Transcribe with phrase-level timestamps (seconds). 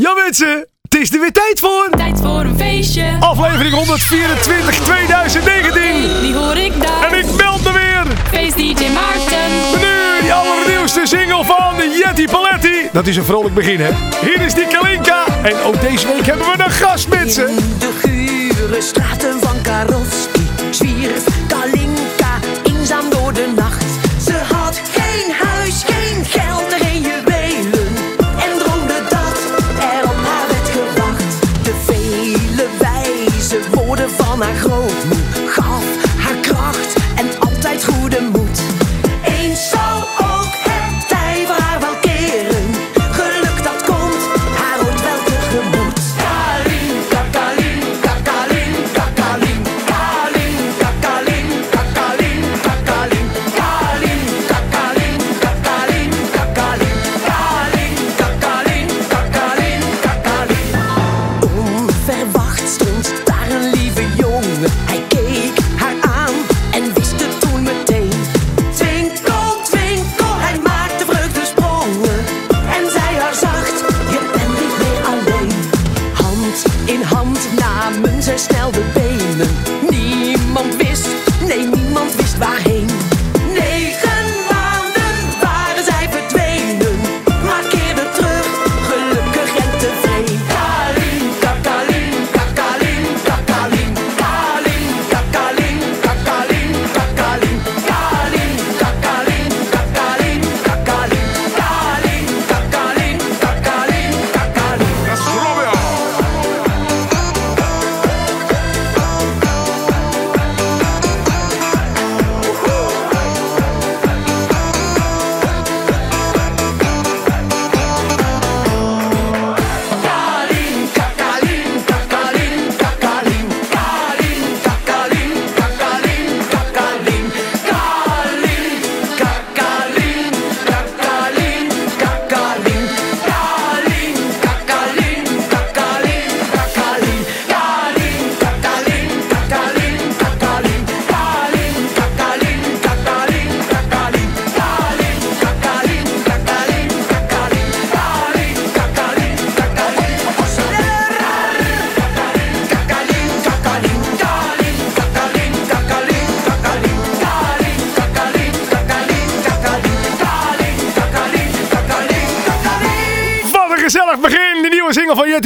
[0.00, 1.88] Ja mensen, het is er weer tijd voor.
[1.90, 3.16] Tijd voor een feestje.
[3.20, 5.82] Aflevering 124 2019.
[6.20, 7.12] Die hoor ik daar.
[7.12, 8.16] En ik meld me weer.
[8.30, 9.50] Feest DJ Maarten.
[9.80, 11.74] Nu die allernieuwste single van
[12.04, 12.88] Jetty Paletti.
[12.92, 13.90] Dat is een vrolijk begin hè.
[14.20, 15.24] Hier is die Kalinka.
[15.42, 17.48] En ook deze week hebben we een gast mensen.
[17.48, 20.29] In de gure straten van Karofsky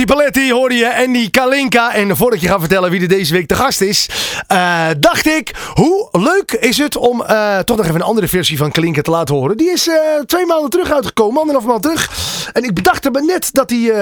[0.04, 1.08] Jetty Paletti hoorde je.
[1.12, 1.94] Die Kalinka.
[1.94, 4.08] En voordat je ga vertellen wie er deze week de gast is.
[4.46, 8.56] eh, dacht ik, hoe leuk is het om eh, toch nog even een andere versie
[8.56, 9.56] van Kalinka te laten horen.
[9.56, 9.94] Die is eh,
[10.26, 11.40] twee maanden terug uitgekomen.
[11.40, 12.10] Anderhalf maand terug.
[12.52, 13.92] En ik bedacht me net dat, die,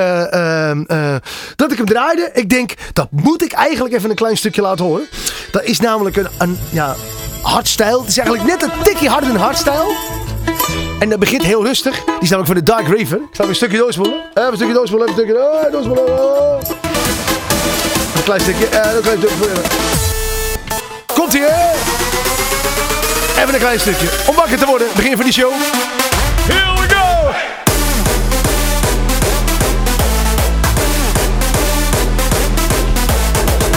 [1.56, 2.30] dat ik hem draaide.
[2.32, 5.06] Ik denk, dat moet ik eigenlijk even een klein stukje laten horen.
[5.52, 6.96] Dat is namelijk een, een ja,
[7.42, 7.98] hardstyle.
[8.00, 9.94] Het is eigenlijk net een tikje harder dan hardstyle.
[11.02, 12.04] En dat begint heel rustig.
[12.04, 13.18] Die is namelijk van de Dark Raven.
[13.18, 14.14] Ik zal even een stukje doorspoelen.
[14.34, 15.08] Even een stukje doorspoelen.
[15.08, 16.04] Even een stukje oh, doorspoelen.
[16.04, 16.60] Oh.
[18.16, 18.66] Een klein stukje.
[18.66, 19.50] eh, een klein stukje.
[21.14, 21.42] Komt ie?
[23.38, 24.08] Even een klein stukje.
[24.26, 24.86] Om wakker te worden.
[24.94, 25.52] Begin van die show.
[26.48, 27.30] Here we go!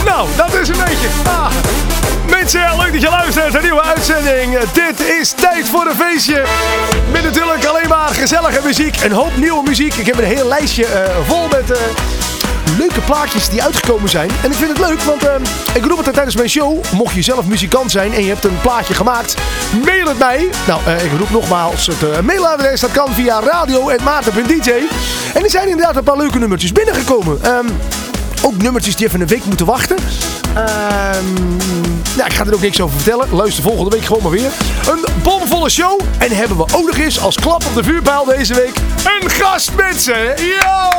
[0.05, 1.07] Nou, dat is een beetje.
[1.23, 1.51] Ah.
[2.41, 3.55] Mensen, leuk dat je luistert.
[3.55, 4.59] Een nieuwe uitzending.
[4.59, 6.43] Dit is tijd voor een feestje.
[7.11, 9.03] Met natuurlijk alleen maar gezellige muziek.
[9.03, 9.93] Een hoop nieuwe muziek.
[9.93, 11.77] Ik heb een heel lijstje eh, vol met eh,
[12.77, 14.29] leuke plaatjes die uitgekomen zijn.
[14.43, 15.35] En ik vind het leuk, want eh,
[15.73, 16.83] ik roep het tijdens mijn show.
[16.93, 19.35] Mocht je zelf muzikant zijn en je hebt een plaatje gemaakt,
[19.85, 20.49] mail het mij.
[20.67, 22.79] Nou, ik roep nogmaals het uh, mailadres.
[22.79, 24.71] Dat kan via radio.maarten.dj.
[25.33, 27.43] En er zijn inderdaad een paar leuke nummertjes binnengekomen.
[27.43, 27.67] Ehm,
[28.41, 29.97] ook nummertjes die even een week moeten wachten.
[30.55, 31.25] Ehm,
[32.17, 33.27] ja, ik ga er ook niks over vertellen.
[33.31, 34.51] Luister volgende week gewoon maar weer.
[34.87, 36.01] Een bomvolle show.
[36.17, 38.77] En hebben we ook nog eens als klap op de vuurpijl deze week
[39.21, 40.45] een gast mensen.
[40.45, 40.93] Ja!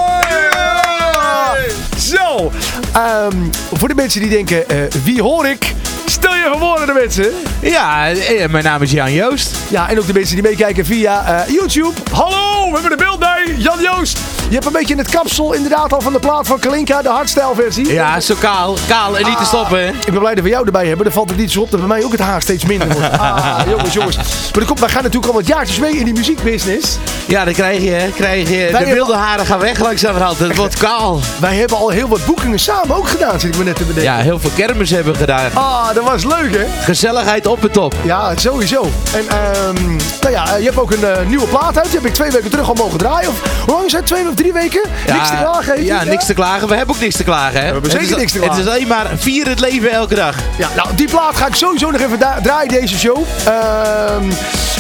[1.99, 2.51] Zo.
[2.93, 3.37] Ehm,
[3.73, 5.75] voor de mensen die denken, eh, wie hoor ik?
[6.07, 7.33] Stel je even voor de mensen.
[7.61, 9.57] Ja, eh, mijn naam is Jan Joost.
[9.69, 11.93] Ja, en ook de mensen die meekijken via eh, YouTube.
[12.13, 13.55] Hallo, we hebben de beeld bij.
[13.57, 14.19] Jan Joost.
[14.49, 17.53] Je hebt een beetje het kapsel inderdaad al van de plaat van Kalinka, de hardstyle
[17.55, 17.93] versie.
[17.93, 18.77] Ja, zo kaal.
[18.89, 19.79] Kaal en niet te stoppen.
[19.79, 19.87] hè.
[19.87, 21.05] Ik ben blij dat we jou erbij hebben.
[21.05, 23.05] Dan valt het niet zo op dat bij mij ook het haar steeds minder wordt.
[23.27, 24.17] Ah, jongens, jongens.
[24.55, 26.97] Maar komt, wij gaan natuurlijk al wat jaartjes mee in die muziekbusiness.
[27.27, 30.39] Ja, dan krijg je, hè, krijg je Wij de wilde haren gaan weg langzamerhand.
[30.39, 31.21] Het wordt kaal.
[31.41, 34.13] Wij hebben al heel wat boekingen samen ook gedaan, zit ik me net te bedenken.
[34.13, 35.51] Ja, heel veel kermis hebben we gedaan.
[35.55, 36.65] Ah, dat was leuk hè?
[36.83, 37.95] Gezelligheid op en top.
[38.05, 38.91] Ja, sowieso.
[39.15, 39.85] En ehm,
[40.21, 41.85] nou ja, je hebt ook een eh, nieuwe plaat uit.
[41.91, 43.29] Die heb ik twee weken terug al mogen draaien.
[43.29, 44.07] Of, hoe lang is het?
[44.07, 44.83] Twee, drie weken.
[45.13, 45.75] niks te klagen.
[45.75, 46.69] heeft Ja, niks te klagen.
[46.69, 47.65] We hebben ook niks te klagen, hè?
[47.65, 48.65] hebben Het zeker niks te Het klagen.
[48.65, 50.37] is alleen maar vier het leven elke dag.
[50.59, 53.17] Ja, nou, die plaat ga ik sowieso nog even draaien, deze show.
[53.45, 54.23] Ehm,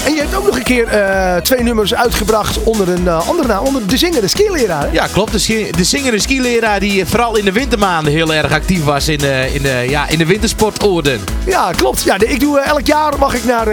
[0.05, 3.49] en je hebt ook nog een keer eh, twee nummers uitgebracht onder een eh, andere
[3.49, 3.65] naam.
[3.65, 4.89] Onder de zinger, de skileraar.
[4.93, 5.33] Ja, klopt.
[5.33, 8.85] De, ski- de zinger en skileraar die eh, vooral in de wintermaanden heel erg actief
[8.85, 11.21] was in de, in de, ja, in de wintersportorden.
[11.47, 12.03] Ja, klopt.
[12.03, 13.67] Ja, de- ik doe, elk jaar mag ik naar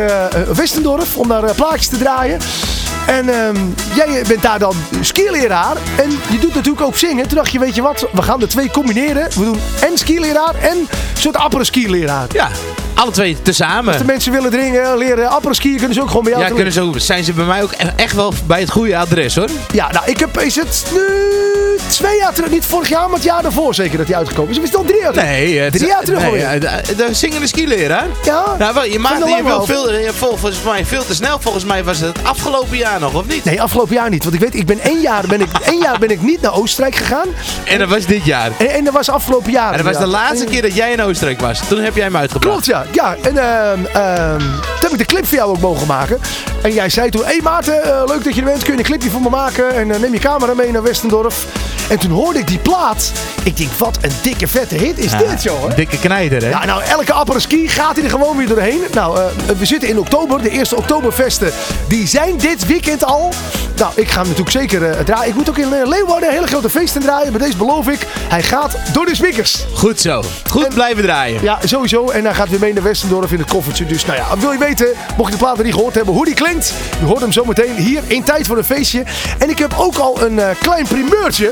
[0.55, 2.39] Westendorf om daar plaatjes te draaien.
[3.07, 3.55] En ehm,
[3.95, 5.77] jij bent daar dan skileraar.
[5.97, 7.27] En je doet natuurlijk ook zingen.
[7.27, 9.23] Toen dacht je, weet je wat, we gaan de twee combineren.
[9.23, 10.87] We doen en skileraar en een
[11.19, 12.27] soort appere skileraar.
[12.31, 12.49] Ja,
[12.93, 13.87] alle twee tezamen.
[13.93, 16.53] Als de mensen willen dringen, leren appere skiën, kunnen ze ook gewoon bij jou Ja,
[16.53, 19.49] kunnen zo, zijn ze bij mij ook e- echt wel bij het goede adres hoor.
[19.73, 21.01] Ja, nou, ik heb, is het nu
[21.87, 24.57] twee jaar terug, niet vorig jaar, maar het jaar daarvoor zeker dat hij uitgekomen is.
[24.57, 25.27] Of is het al drie jaar terug?
[25.27, 26.65] Nee, het Drie jaar terug nee, alweer.
[26.65, 28.07] eh, de, de zingende skileraar.
[28.23, 28.43] Ja.
[28.59, 29.65] Nou, wel, je, maakt, je, over.
[29.65, 31.37] veel, je volgens mij veel te snel.
[31.39, 33.43] Volgens mij was het afgelopen jaar nog, of niet?
[33.43, 34.23] Nee, afgelopen jaar niet.
[34.23, 36.53] Want ik weet, ik ben één jaar, ben ik, één jaar ben ik niet naar
[36.53, 37.27] Oostenrijk gegaan.
[37.63, 38.51] En dat was dit jaar.
[38.57, 39.71] En, en dat was afgelopen jaar.
[39.71, 41.59] En dat was de laatste keer dat jij in Oostenrijk was.
[41.67, 42.45] Toen heb jij hem uitgebracht.
[42.63, 42.82] Klopt, ja.
[42.91, 46.19] Ja, en ehm, ehm, toen heb ik de clip voor jou ook mogen maken.
[46.61, 48.63] En jij zei toen, hé Maarten, eh, leuk dat je er bent.
[48.63, 49.75] Kun je een clipje voor me maken?
[49.75, 51.45] En eh, neem je camera mee naar Westendorf.
[51.93, 53.11] En toen hoorde ik die plaat.
[53.43, 55.67] Ik denk, wat een dikke vette hit is dit, joh.
[55.67, 55.75] hè?
[55.75, 56.49] Dikke knijder, hè?
[56.49, 58.81] Ja, nou, elke apres-ski gaat hij er gewoon weer doorheen.
[58.93, 59.25] Nou, eh,
[59.57, 60.41] we zitten in oktober.
[60.41, 61.51] De eerste oktoberfesten,
[61.87, 63.33] die zijn dit weekend al.
[63.75, 65.27] Nou, ik ga hem natuurlijk zeker eh, draaien.
[65.29, 67.31] Ik moet ook in eh, Leeuwarden hele grote feesten draaien.
[67.31, 69.65] Maar deze beloof ik, hij gaat door de speakers.
[69.73, 70.23] Goed zo.
[70.49, 71.41] Goed En- blijven draaien.
[71.43, 72.09] Ja, sowieso.
[72.09, 73.85] En hij gaat weer mee naar Westendorf in het koffertje.
[73.85, 74.87] Dus nou ja, wil je weten,
[75.17, 76.73] mocht je de plaat niet gehoord hebben, hoe die klinkt.
[76.99, 79.03] Je hoort hem zometeen hier in Tijd voor een Feestje.
[79.37, 81.51] En ik heb ook al een klein primeurtje.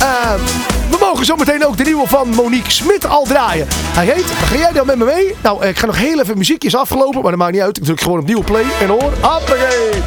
[0.00, 0.34] Eh,
[0.90, 3.66] we mogen zometeen ook de nieuwe van Monique Smit al draaien.
[3.70, 5.34] Hij heet, ga jij dan met me mee?
[5.42, 7.76] Nou, ik ga nog heel even muziekjes afgelopen, maar dat maakt niet uit.
[7.76, 9.12] Ik druk gewoon op nieuwe play en hoor.
[9.20, 10.02] Hoppakee.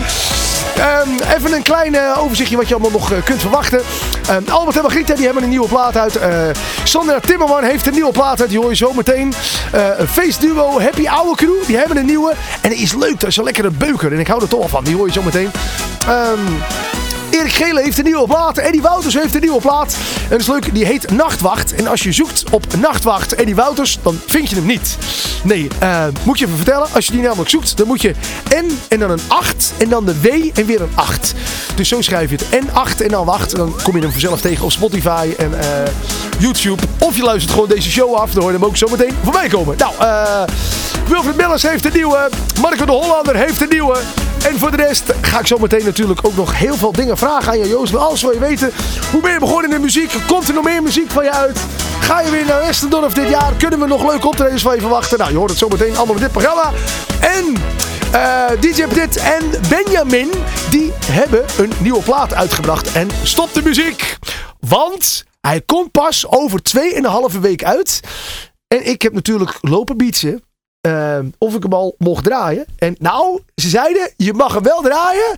[0.75, 3.81] Ehm, even een klein eh, overzichtje wat je allemaal nog eh, kunt verwachten.
[4.28, 6.16] Ehm, Albert en Margriet die hebben een nieuwe plaat uit.
[6.16, 6.50] Eh
[6.84, 8.50] Sandra Timmerman heeft een nieuwe plaat uit.
[8.50, 9.34] Die hoor je zo meteen.
[9.72, 11.66] Eh, een feestduo Happy Hour Crew.
[11.66, 12.34] Die hebben een nieuwe.
[12.62, 13.19] En die is leuk.
[13.19, 14.13] Dat is een lekkere beuker.
[14.13, 14.84] En ik hou er toch wel van.
[14.84, 15.51] Die hoor je zo meteen.
[16.07, 17.02] Ehm
[17.33, 18.57] Erik Gele heeft een nieuwe plaat.
[18.57, 19.97] Eddie Wouters heeft een nieuwe plaat.
[20.24, 21.75] En dat is leuk, die heet Nachtwacht.
[21.75, 24.97] En als je zoekt op Nachtwacht Eddie Wouters, dan vind je hem niet.
[25.44, 26.88] Nee, eh, moet je even vertellen.
[26.94, 28.13] Als je die namelijk zoekt, dan moet je
[28.50, 31.33] N en dan een 8 en dan de W en weer een 8.
[31.75, 32.63] Dus zo schrijf je het.
[32.63, 33.56] N8 en dan wacht.
[33.56, 35.68] Dan kom je hem vanzelf tegen op Spotify en eh,
[36.39, 36.81] YouTube.
[37.00, 38.31] Of je luistert gewoon deze show af.
[38.31, 39.77] Dan hoor je hem ook zo meteen voorbij komen.
[39.77, 40.44] Nou, eh
[41.07, 42.30] Wilfred Millers heeft een nieuwe.
[42.62, 43.97] Marco de Hollander heeft een nieuwe.
[44.44, 47.51] En voor de rest ga ik zo meteen natuurlijk ook nog heel veel dingen vragen
[47.51, 47.94] aan je, Joost.
[47.94, 48.72] Maar alles wil je weten.
[49.12, 50.16] Hoe ben je begonnen in de muziek?
[50.28, 51.60] Komt er nog meer muziek van je uit?
[52.00, 53.54] Ga je weer naar Westendorf dit jaar?
[53.54, 55.18] Kunnen we nog leuke optredens van je verwachten?
[55.18, 56.72] Nou, je hoort het zo meteen allemaal in dit programma.
[57.19, 57.56] En
[58.12, 60.31] eh, DJ Dit en Benjamin,
[60.69, 62.92] die hebben een nieuwe plaat uitgebracht.
[62.92, 64.18] En stop de muziek,
[64.60, 66.60] want hij komt pas over
[67.34, 68.00] 2,5 week uit.
[68.68, 70.44] En ik heb natuurlijk lopen bietsen.
[70.83, 72.65] Eh, of ik hem al mocht draaien.
[72.77, 75.35] En nou, ze zeiden, je mag hem wel draaien.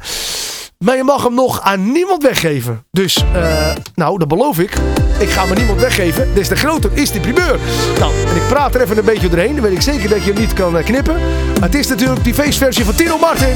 [0.86, 2.84] Maar je mag hem nog aan niemand weggeven.
[2.92, 4.72] Dus, eh, nou, dat beloof ik.
[5.18, 6.34] Ik ga hem aan niemand weggeven.
[6.34, 7.60] Des te groter is die primeur.
[8.00, 9.54] Nou, en ik praat er even een beetje doorheen.
[9.54, 11.16] Dan weet ik zeker dat je hem niet kan eh, knippen.
[11.54, 13.56] Maar het is natuurlijk die feestversie van Tino Martin.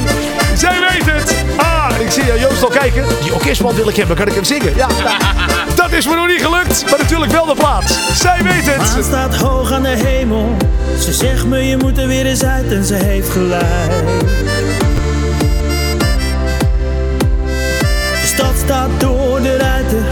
[0.56, 1.44] Zij weet het.
[1.56, 3.04] Ah, ik zie uh, Joost al kijken.
[3.22, 4.16] Die orkestband wil ik hebben.
[4.16, 4.76] Kan ik hem zingen?
[4.76, 5.18] Ja, nou,
[5.82, 6.90] dat is me nog niet gelukt.
[6.90, 8.20] Maar natuurlijk wel de plaats.
[8.22, 8.78] Zij weet het.
[8.78, 10.58] Maan staat hoog aan de hemel.
[11.00, 13.92] Ze zegt me je moet er weer eens uit en ze heeft gelijk.
[18.70, 20.04] Staat door de ruiten.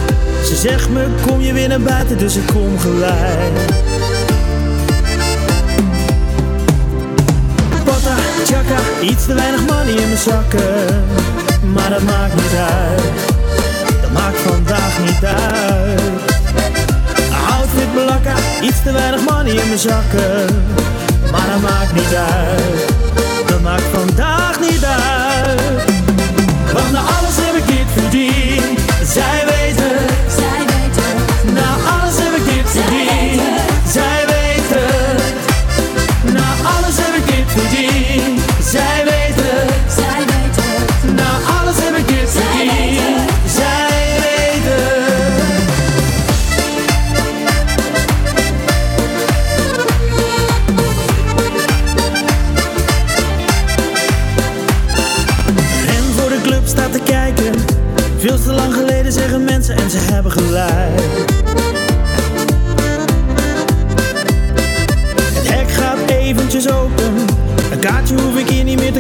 [0.44, 3.54] Ze zegt me kom je weer naar buiten, dus ik kom gelijk.
[7.84, 11.04] Pata, chaka, iets te weinig money in mijn zakken.
[11.74, 13.02] Maar dat maakt niet uit.
[14.02, 16.02] Dat maakt vandaag niet uit.
[17.50, 20.64] Outfit blakka, iets te weinig money in mijn zakken.
[21.32, 22.94] Maar dat maakt niet uit,
[23.48, 25.96] dat maakt vandaag niet uit.
[26.74, 28.47] Want na alles heb ik dit verdiend,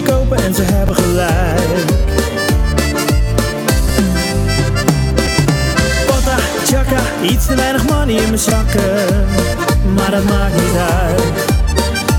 [0.07, 2.05] kopen en ze hebben gelijk.
[7.21, 9.25] Iets te weinig money in mijn zakken,
[9.95, 11.21] maar dat maakt niet uit.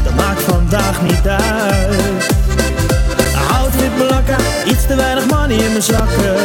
[0.04, 2.26] Dat maakt vandaag niet uit.
[3.34, 6.36] Hout wit blakken, iets te weinig money in mijn zakken,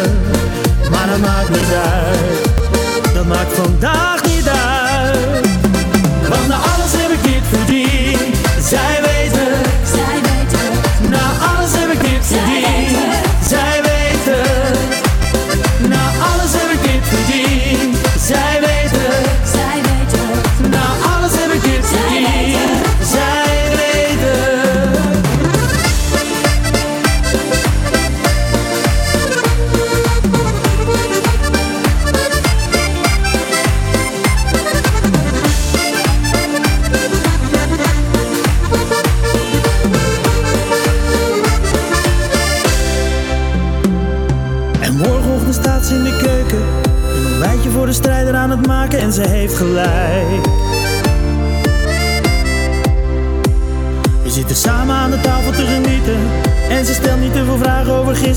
[0.92, 3.14] maar dat maakt niet uit.
[3.14, 5.48] Dat maakt vandaag niet uit.
[6.30, 6.73] Want na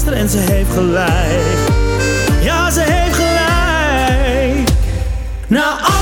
[0.04, 1.58] en ze heeft gelijk.
[2.40, 4.68] Ja, ze heeft gelijk.
[5.46, 5.95] Na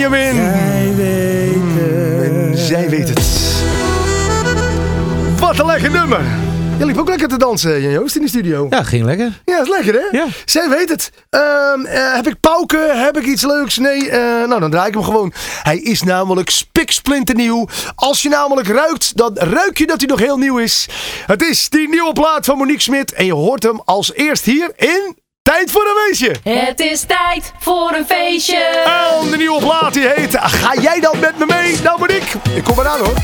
[0.00, 0.34] Benjamin.
[0.34, 2.58] Zij weten.
[2.58, 3.20] Zij weet het.
[5.40, 6.20] Wat een lekker nummer.
[6.78, 8.66] Je liep ook lekker te dansen, Jan Joost, in de studio.
[8.70, 9.40] Ja, ging lekker.
[9.44, 10.18] Ja, is lekker hè?
[10.18, 10.26] Ja.
[10.44, 11.12] Zij weet het.
[11.30, 13.04] Ehm, eh, heb ik pauken?
[13.04, 13.78] Heb ik iets leuks?
[13.78, 15.32] Nee, eh, nou dan draai ik hem gewoon.
[15.62, 17.68] Hij is namelijk spiksplinternieuw.
[17.94, 20.88] Als je namelijk ruikt, dan ruik je dat hij nog heel nieuw is.
[21.26, 23.12] Het is die nieuwe plaat van Monique Smit.
[23.12, 26.34] En je hoort hem als eerst hier in Tijd voor een Weesje.
[26.42, 28.56] Het is tijd voor een feestje.
[29.22, 31.80] En de nieuwe plaat die heet Ga jij dan met me mee?
[31.82, 33.14] Nou Monique, ik kom eraan hoor.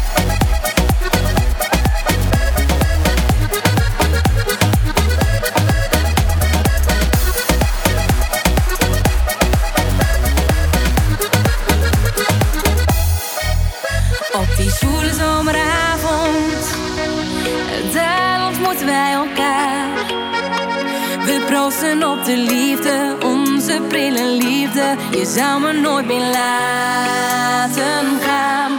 [25.34, 28.72] Zou me nooit meer laten gaan.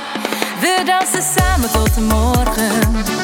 [0.60, 3.17] We dansen samen tot de morgen.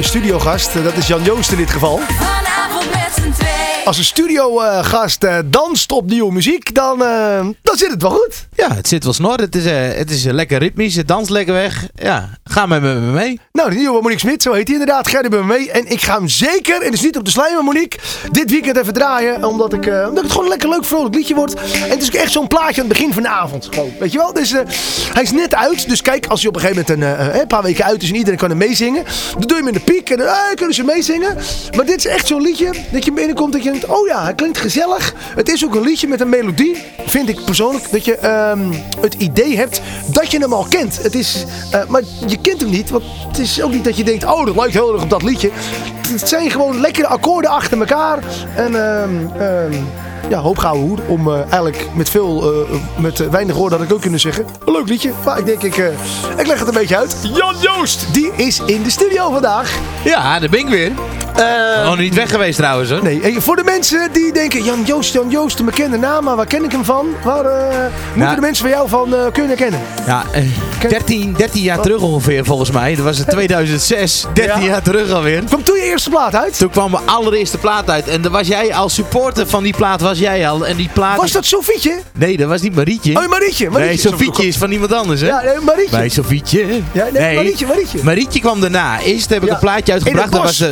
[0.00, 0.76] Mijn studiogast.
[0.76, 1.98] Eh, Dat is Jan Joost in dit geval.
[1.98, 3.84] Vanavond met z'n twee.
[3.84, 8.48] Als een studiogast eh, danst op nieuwe muziek, dan, eh, dan zit het wel goed.
[8.54, 9.36] Ja, het zit wel snor.
[9.36, 9.64] Het is,
[9.96, 10.96] het is lekker ritmisch.
[10.96, 11.86] Het danst lekker weg.
[11.94, 13.40] Ja, ga met me mee.
[13.60, 15.12] Nou, de nieuwe Monique Smit, zo heet hij inderdaad.
[15.12, 15.70] Er bij me mee.
[15.70, 17.98] En ik ga hem zeker, en dus niet op de slijmer Monique,
[18.30, 19.44] dit weekend even draaien.
[19.44, 21.54] Omdat, ik, eh, omdat het gewoon een lekker leuk vrolijk liedje wordt.
[21.54, 23.68] En het is echt zo'n plaatje aan het begin van de avond.
[23.70, 24.32] Gewoon, weet je wel?
[24.32, 24.60] Dus eh,
[25.12, 25.88] hij is net uit.
[25.88, 28.08] Dus kijk, als hij op een gegeven moment een, eh, een paar weken uit is
[28.08, 29.04] en iedereen kan hem meezingen.
[29.32, 31.36] Dan doe je hem in de piek en dan kunnen ze meezingen.
[31.76, 34.36] Maar dit is echt zo'n liedje dat je binnenkomt dat je denkt, oh ja, het
[34.36, 35.14] klinkt gezellig.
[35.34, 36.76] Het is ook een liedje met een melodie,
[37.06, 37.90] vind ik persoonlijk.
[37.90, 41.02] Dat je ehm, het idee hebt dat je hem al kent.
[41.02, 41.44] Het is,
[41.88, 44.56] maar je kent hem niet, want het is ook niet dat je denkt, oh dat
[44.56, 45.50] lijkt heel erg op dat liedje.
[46.08, 48.18] Het zijn gewoon lekkere akkoorden achter elkaar.
[48.54, 49.72] En ehm, ehm,
[50.28, 51.00] ja, hoop gouden hoed.
[51.06, 54.46] Om eh, eigenlijk met veel, eh, met weinig woorden had ik ook kunnen zeggen.
[54.64, 55.12] Een leuk liedje.
[55.24, 55.86] Maar ik denk, ik, eh,
[56.36, 57.16] ik leg het een beetje uit.
[57.22, 59.78] Jan Joost, die is in de studio vandaag.
[60.04, 60.92] Ja, daar ben ik weer.
[61.36, 63.02] Eh, Nog niet weg geweest trouwens hoor.
[63.02, 66.36] Nee, en voor de mensen die denken, Jan Joost, Jan Joost, een bekende naam, maar
[66.36, 67.06] waar ken ik hem van?
[67.24, 67.76] Waar eh,
[68.14, 69.80] moeten de mensen van jou van eh, kunnen kennen?
[70.06, 70.44] Ja, eh,
[70.88, 72.94] 13, 13 jaar terug ongeveer volgens mij.
[72.94, 74.26] Dat was het 2006.
[74.34, 74.66] 13 Ja.
[74.70, 75.42] jaar terug alweer.
[75.44, 76.58] Kwam toen je eerste plaat uit?
[76.58, 78.08] Toen kwam mijn allereerste plaat uit.
[78.08, 80.66] En dan was jij als supporter van die plaat, was jij al.
[80.66, 81.16] En die plaat...
[81.16, 81.98] Was dat Sofietje?
[82.12, 83.16] Nee, dat was niet Marietje.
[83.18, 83.70] Oh, Marietje.
[83.70, 83.94] Marietje.
[84.08, 85.26] nee, Sofietje is van iemand anders hè?
[85.26, 85.96] Ja, nee, Marietje.
[85.96, 86.66] Bij Sofietje.
[86.92, 87.98] Ja, nee, Marietje, Marietje.
[88.02, 89.00] Marietje kwam daarna.
[89.00, 89.54] Eerst heb ik Ja.
[89.54, 90.24] een plaatje uitgebracht.
[90.26, 90.62] In Dat was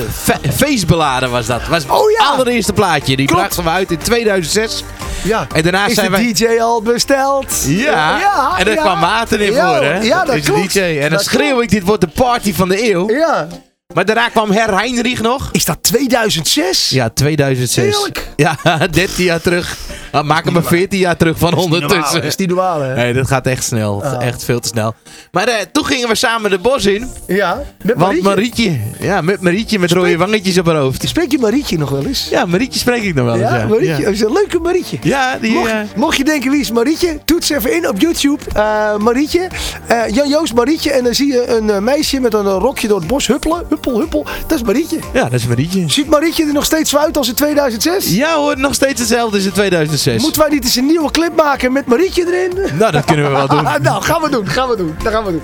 [0.52, 1.66] feestbeladen was dat.
[1.68, 2.24] was Oh ja.
[2.24, 3.16] het allereerste plaatje.
[3.16, 3.42] Die Klopt.
[3.42, 4.84] brachten we uit in 2006.
[5.22, 5.46] Ja.
[5.54, 6.32] En daarna is zijn de wij...
[6.32, 7.64] DJ al besteld?
[7.66, 8.82] Ja, en daar ja.
[8.82, 9.98] kwam water in voor, hè?
[10.00, 10.72] Ja, dat is klopt.
[10.72, 10.80] DJ.
[10.80, 11.62] En dan Dat schreeuw klopt.
[11.62, 13.10] ik, dit wordt de party van de eeuw.
[13.10, 13.46] Ja.
[13.94, 15.48] Maar daarna kwam Her Heinrich nog.
[15.52, 16.90] Is dat 2006?
[16.90, 17.84] Ja, 2006.
[17.94, 18.28] Heerlijk.
[18.36, 18.56] Ja,
[18.90, 19.76] 13 jaar terug.
[20.12, 22.14] Nou, maak hem maar 14 jaar terug van ondertussen.
[22.14, 22.94] Dat is die normaal, hè?
[22.94, 24.04] Nee, dat gaat echt snel.
[24.04, 24.26] Ah.
[24.26, 24.94] Echt veel te snel.
[25.32, 27.10] Maar eh, toen gingen we samen de bos in.
[27.26, 27.62] Ja.
[27.82, 28.78] Met Want Marietje.
[29.00, 31.08] Ja, met Marietje met rode wangetjes op haar hoofd.
[31.08, 32.28] Spreek je Marietje nog wel eens?
[32.30, 33.42] Ja, Marietje spreek ik nog wel eens.
[33.50, 33.96] Ja, Ja, Marietje.
[33.96, 34.04] ja.
[34.04, 34.98] Dat is een leuke Marietje.
[35.02, 35.52] Ja, die...
[35.52, 38.42] Mocht, eh, mocht je denken wie is Marietje, toets even in op YouTube.
[38.54, 39.48] eh, Marietje.
[39.86, 40.90] Eh, Jan Joost Marietje.
[40.92, 43.66] En dan zie je een meisje met een rokje door het bos huppelen.
[43.78, 44.26] Huppel, huppel.
[44.46, 44.98] Dat is Marietje.
[45.12, 45.84] ja, dat is Marietje.
[45.86, 48.14] Ziet Marietje er nog steeds zo uit als in 2006?
[48.14, 50.22] Ja hoor, nog steeds hetzelfde als in 2006.
[50.22, 52.72] Moeten wij niet eens een nieuwe clip maken met Marietje erin?
[52.78, 53.62] Nou, dat kunnen we wel doen.
[53.82, 54.48] nou, gaan we doen.
[54.48, 54.94] Gaan we doen.
[55.02, 55.42] Dat gaan we doen.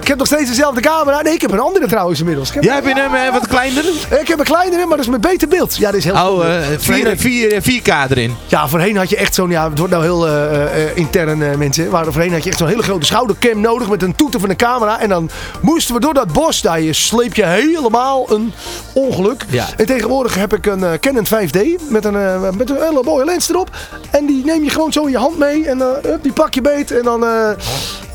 [0.00, 1.22] Ik heb nog steeds dezelfde camera.
[1.22, 2.52] Nee, ik heb een andere trouwens inmiddels.
[2.60, 3.88] Jij hebt een eh, wat kleinere?
[4.20, 5.76] ik heb een kleinere, maar dat is met beter beeld.
[5.76, 6.44] Ja, dat is heel Oh, goed.
[6.44, 8.36] eh, vier, vier, 4K erin.
[8.46, 11.88] Ja, voorheen had je echt zo'n, ja, het wordt nou heel eh, eh, intern mensen,
[11.90, 14.56] maar voorheen had je echt zo'n hele grote schoudercam nodig met een toeter van een
[14.56, 15.00] camera.
[15.00, 17.44] En dan moesten we door dat bos, daar je sleep je
[17.76, 18.52] helemaal een
[18.92, 19.44] ongeluk.
[19.48, 19.66] Ja.
[19.76, 23.24] En tegenwoordig heb ik een eh, Canon 5D met een, eh, met een hele mooie
[23.24, 23.70] lens erop.
[24.10, 26.60] En die neem je gewoon zo in je hand mee en hup, die pak je
[26.60, 27.24] beet en dan...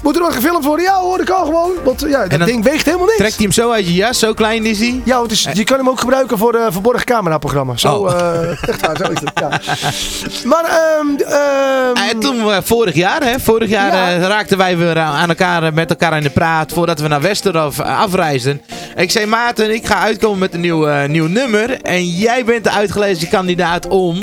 [0.06, 0.86] moet er nog gefilmd worden?
[0.86, 1.72] Ja hoor, dat kan gewoon.
[1.84, 3.18] Want ja, dat dan ding weegt helemaal niks.
[3.18, 5.02] Trekt hij hem zo uit je jas, zo klein is hij.
[5.04, 7.78] Ja, is, je kan hem ook gebruiken voor een verborgen cameraprogramma.
[7.78, 8.12] Zo, Oh.
[8.12, 9.32] eh, echt waar, zo is het.
[9.40, 9.50] Ja.
[10.46, 14.28] Maar, ehm ehm, En toen eh, vorig jaar, hè, vorig jaar Ja.
[14.28, 18.62] raakten wij weer aan elkaar, met elkaar in de praat voordat we naar Westerhof afreisden.
[18.96, 22.72] Ik zei Maarten, ik ga uitkomen met een nieuw, nieuw nummer en jij bent de
[22.72, 24.20] uitgelezen kandidaat om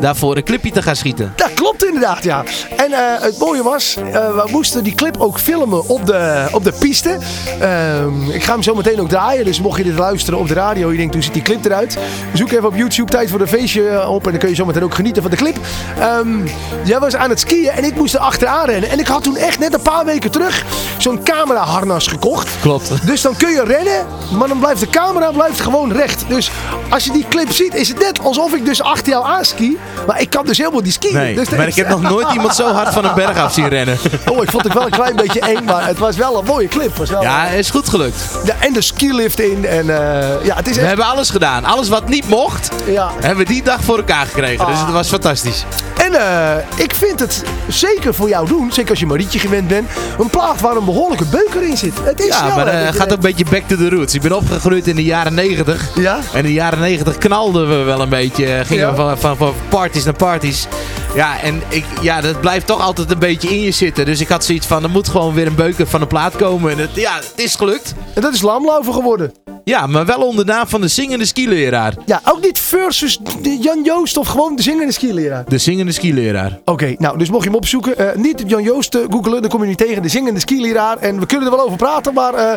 [0.00, 1.32] daarvoor een clipje te gaan schieten.
[1.36, 2.44] Dat klopt inderdaad, ja.
[2.76, 6.64] En eh, het mooie was, eh, we moesten die clip ook filmen op de, op
[6.64, 7.18] de piste.
[7.60, 10.54] Ehm, ik ga hem zo meteen ook draaien, dus mocht je dit luisteren op de
[10.54, 11.98] radio, je denkt hoe ziet die clip eruit?
[12.32, 14.64] Zoek even op YouTube tijd voor een feestje eh, op en dan kun je zo
[14.64, 15.56] meteen ook genieten van de clip.
[15.98, 16.46] Ehm,
[16.84, 18.90] jij was aan het skiën en ik moest er achteraan rennen.
[18.90, 20.64] En ik had toen echt net een paar weken terug
[20.98, 22.48] zo'n cameraharnas gekocht.
[22.60, 23.06] Klopt.
[23.06, 24.06] Dus dan kun je rennen,
[24.38, 26.24] maar dan blijft de camera blijft gewoon recht.
[26.28, 26.50] Dus
[26.88, 29.78] als je die clip ziet, is het net alsof ik dus achter jou aanski.
[30.06, 31.14] Maar ik kan dus helemaal die skiën.
[31.14, 33.68] Nee, dus maar ik heb nog nooit iemand zo hard van een berg af zien
[33.68, 33.98] rennen.
[34.30, 36.68] Oh, ik vond het wel een klein beetje eng, maar het was wel een mooie
[36.68, 36.96] clip.
[36.96, 38.16] Was wel, Ja, is goed gelukt.
[38.44, 39.64] Ja, en de skilift in.
[39.66, 40.88] En eh, ja, het is We echt...
[40.88, 41.64] hebben alles gedaan.
[41.64, 43.10] Alles wat niet mocht, Ja.
[43.20, 44.66] hebben we die dag voor elkaar gekregen.
[44.66, 44.84] Dus Ah.
[44.84, 45.64] het was fantastisch.
[45.96, 49.88] En eh, ik vind het zeker voor jou doen, zeker als je Marietje gewend bent,
[50.18, 51.92] een plaat waar een behoorlijke beuker in zit.
[52.02, 54.14] Het is Ja, snel, maar het je gaat ook een beetje back to the roots.
[54.14, 55.88] Ik ben opgegroeid in de jaren 90.
[55.94, 56.18] Ja?
[56.32, 58.46] En in de jaren 90 knalden we wel een beetje.
[58.46, 58.90] eh, Gingen Ja.
[58.90, 60.66] we van, van, van parties naar parties.
[61.14, 64.04] Ja, en ik, ja, dat blijft toch altijd een beetje in je zitten.
[64.04, 66.70] Dus ik had zoiets van, er moet gewoon weer een beuker van de plaat komen.
[66.72, 67.94] En het, ja, het is gelukt.
[68.14, 69.32] En dat is Lamlover geworden.
[69.64, 71.94] Ja, maar wel onder naam van de zingende skileraar.
[72.06, 75.44] Ja, ook niet versus de Jan Joost of gewoon de zingende skileraar.
[75.48, 76.58] De zingende skileraar.
[76.64, 79.62] Oké, nou, dus mocht je hem opzoeken, eh, niet Jan Joost uh, googelen, dan kom
[79.62, 80.98] je niet tegen de zingende skileraar.
[80.98, 82.52] En we kunnen er wel over praten, maar eh,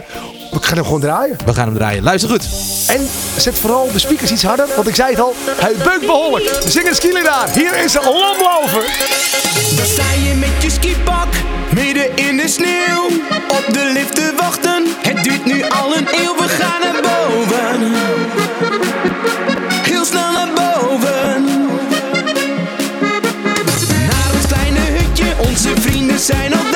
[0.51, 1.37] we gaan hem gewoon draaien.
[1.45, 2.03] We gaan hem draaien.
[2.03, 2.43] Luister goed.
[2.87, 6.61] En zet vooral de speakers iets harder, want ik zei het al, hij beukt behoorlijk.
[6.63, 8.83] De zingende skileraar, hier is Lamlover.
[9.75, 11.33] Daar sta je met je skipak,
[11.73, 13.05] Midden in de sneeuw,
[13.47, 14.83] op de lift te wachten.
[15.01, 17.91] Het duurt nu al een eeuw, we gaan naar boven.
[19.83, 21.43] Heel snel naar boven.
[24.09, 26.72] Naar ons kleine hutje, onze vrienden zijn al.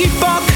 [0.00, 0.49] keep on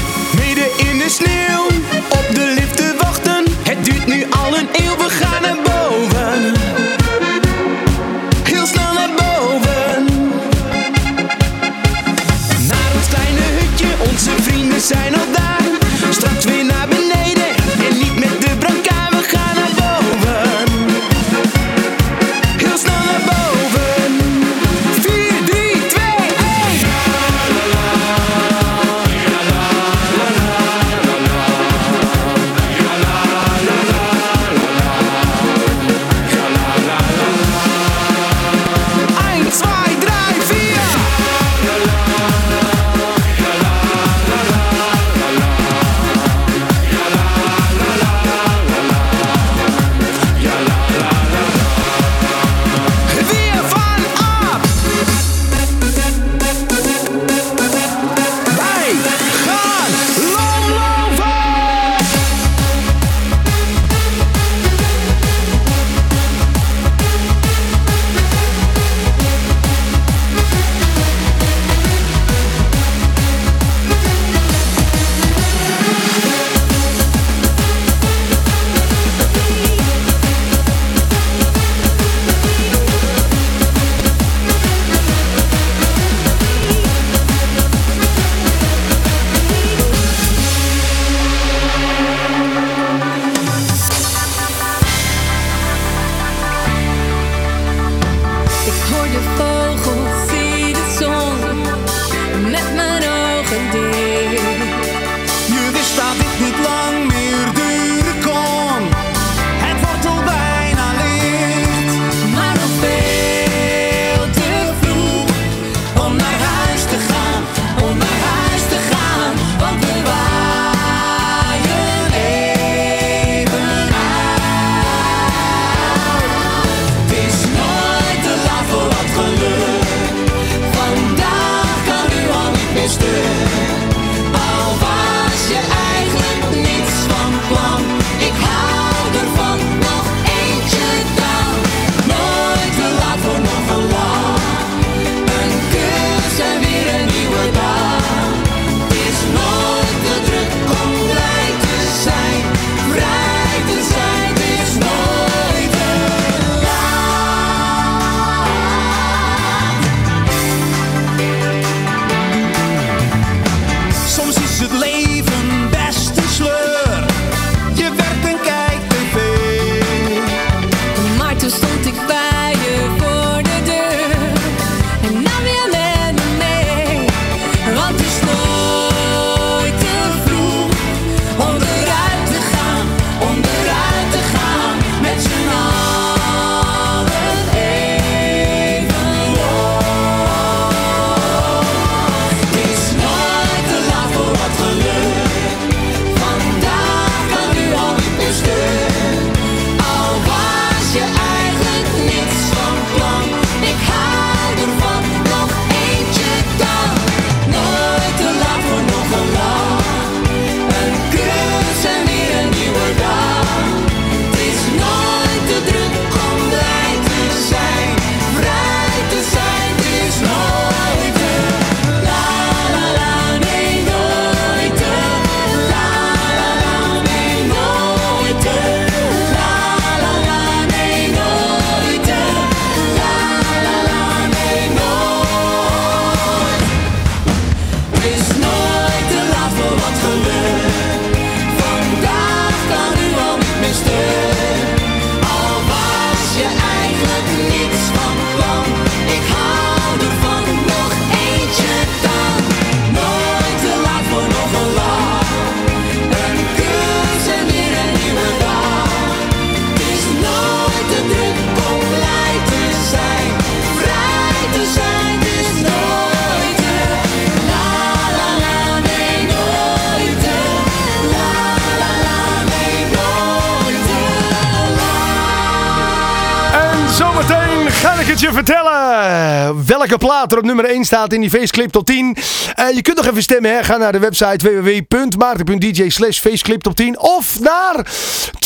[277.85, 279.65] Kan ik het je vertellen?
[279.65, 282.17] Welke plaat er op nummer 1 staat in die faceclip tot 10?
[282.55, 283.51] Eh, je kunt nog even stemmen.
[283.51, 283.63] Hè?
[283.63, 286.99] Ga naar de website www.maarten.dj slash faceclip tot 10.
[286.99, 287.85] Of naar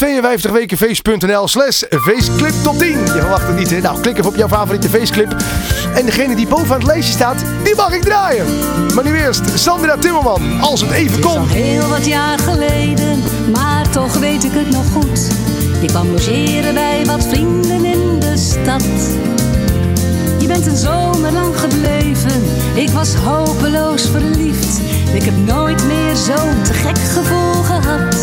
[0.04, 2.90] 52wekenface.nl slash faceclip tot 10.
[2.90, 3.82] Je verwacht het niet hè?
[3.82, 5.36] Nou, klik even op jouw favoriete faceclip.
[5.96, 8.46] En degene die bovenaan het lijstje staat, die mag ik draaien.
[8.96, 10.62] Maar nu eerst Sandra Timmerman.
[10.62, 11.36] Als het even komt.
[11.36, 15.30] Het is heel wat jaar geleden, maar toch weet ik het nog goed.
[15.82, 17.79] Ik kwam logeren bij wat vrienden
[18.62, 18.84] stad.
[20.40, 22.44] Je bent een zomer lang gebleven,
[22.74, 24.80] ik was hopeloos verliefd.
[25.14, 28.16] Ik heb nooit meer zo'n te gek gevoel gehad.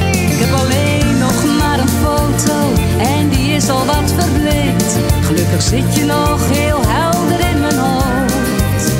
[0.00, 4.96] Ik heb alleen nog maar een foto en die is al wat verbleekt.
[5.22, 8.92] Gelukkig zit je nog heel helder in mijn hoofd.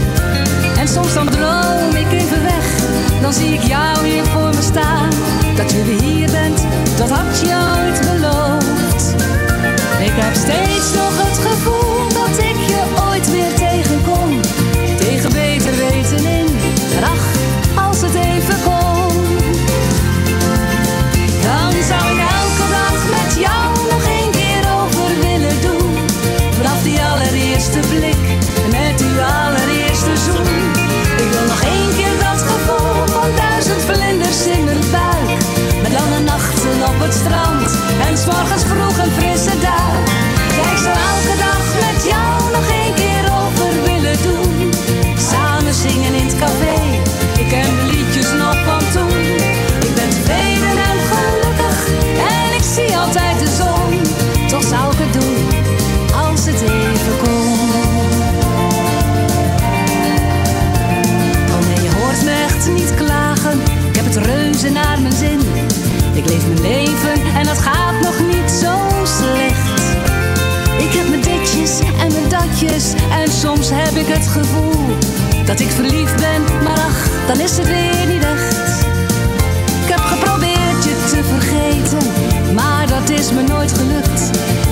[0.78, 2.66] En soms dan droom ik even weg,
[3.20, 5.10] dan zie ik jou hier voor me staan.
[5.56, 8.53] Dat weer hier bent, dat had je ooit beloofd.
[10.32, 10.63] Ik
[66.68, 68.74] leven en dat gaat nog niet zo
[69.18, 69.82] slecht.
[70.78, 74.96] Ik heb mijn ditjes en mijn datjes en soms heb ik het gevoel
[75.44, 78.86] dat ik verliefd ben, maar ach, dan is het weer niet echt.
[79.84, 82.04] Ik heb geprobeerd je te vergeten,
[82.54, 84.22] maar dat is me nooit gelukt.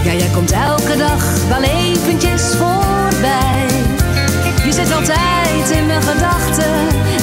[0.05, 3.67] Ja, jij komt elke dag wel eventjes voorbij.
[4.65, 6.75] Je zit altijd in mijn gedachten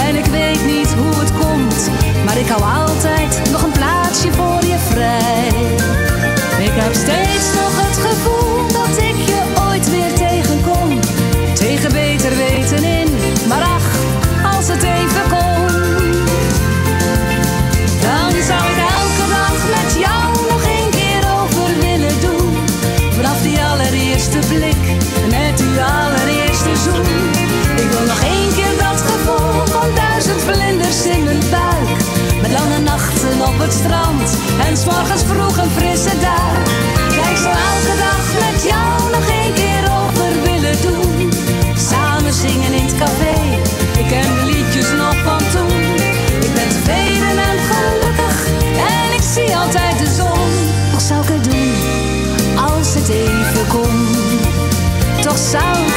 [0.08, 1.89] en ik weet niet hoe het komt.
[2.25, 3.98] Maar ik hou altijd nog een plaatsje
[34.80, 36.68] en s'morgens vroeg een frisse duik.
[37.18, 41.32] Ja, ik zou elke dag met jou nog één keer over willen doen.
[41.89, 43.36] Samen zingen in het café,
[44.00, 45.82] ik ken de liedjes nog van toen.
[46.46, 48.38] Ik ben tevreden en gelukkig
[48.96, 50.50] en ik zie altijd de zon.
[50.92, 51.72] Toch zou ik het doen,
[52.68, 54.08] als het even kon.
[55.22, 55.88] Toch zou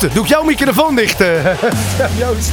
[0.00, 1.20] Doe ik jouw microfoon dicht?
[1.20, 1.44] eh?
[2.18, 2.50] Joost.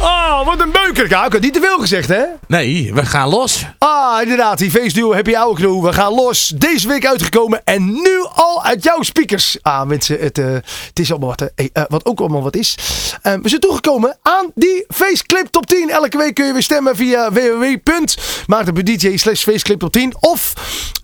[0.00, 1.08] Oh, wat een beuker.
[1.08, 2.22] Ja, ik had niet te veel gezegd, hè?
[2.46, 3.64] Nee, we gaan los.
[3.78, 4.58] Ah, inderdaad.
[4.58, 5.84] Die feestduo heb je oude crew.
[5.84, 6.52] We gaan los.
[6.56, 7.60] Deze week uitgekomen.
[7.64, 9.58] En nu al uit jouw speakers.
[9.62, 10.18] Ah, mensen.
[10.20, 10.46] Het, eh,
[10.86, 11.50] het is allemaal wat.
[11.54, 12.74] eh, wat ook allemaal wat is.
[13.22, 15.90] We zijn toegekomen aan die Faceclip Top 10.
[15.90, 20.14] Elke week kun je weer stemmen via www.maarten.dj slash Faceclip Top 10.
[20.20, 20.52] Of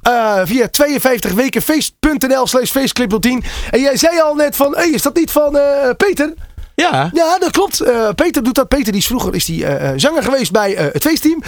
[0.07, 3.45] eh, via 52wekenfeest.nl slash Top 10.
[3.71, 4.77] En jij zei al net van...
[4.77, 6.35] Hey, is dat niet van eh, Peter?
[6.77, 7.11] Ja.
[7.13, 7.81] Ja, dat klopt.
[7.81, 8.69] Eh, Peter doet dat.
[8.69, 11.43] Peter die is vroeger is die, eh, eh, zanger geweest bij het feestteam.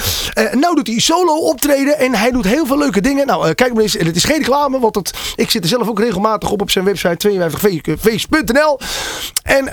[0.53, 3.27] Nu doet hij solo optreden en hij doet heel veel leuke dingen.
[3.27, 3.97] Nou, kijk maar eens.
[3.97, 6.85] En het is geen reclame, want ik zit er zelf ook regelmatig op op zijn
[6.85, 8.79] website 52feest.nl.
[9.43, 9.65] En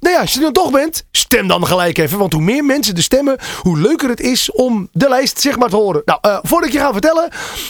[0.00, 2.18] nou ja, als je er toch bent, stem dan gelijk even.
[2.18, 5.68] Want hoe meer mensen er stemmen, hoe leuker het is om de lijst zeg maar
[5.68, 6.02] te horen.
[6.04, 7.28] Nou, voordat ik je ga vertellen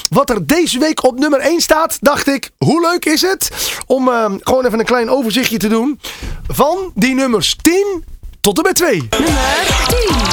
[0.08, 3.50] wat er deze week op nummer 1 staat, dacht ik, hoe leuk is het
[3.86, 4.08] om
[4.40, 6.00] gewoon even een klein overzichtje te doen
[6.48, 8.04] van die nummers 10
[8.40, 9.08] tot en met 2.
[9.10, 10.29] Nummer 10.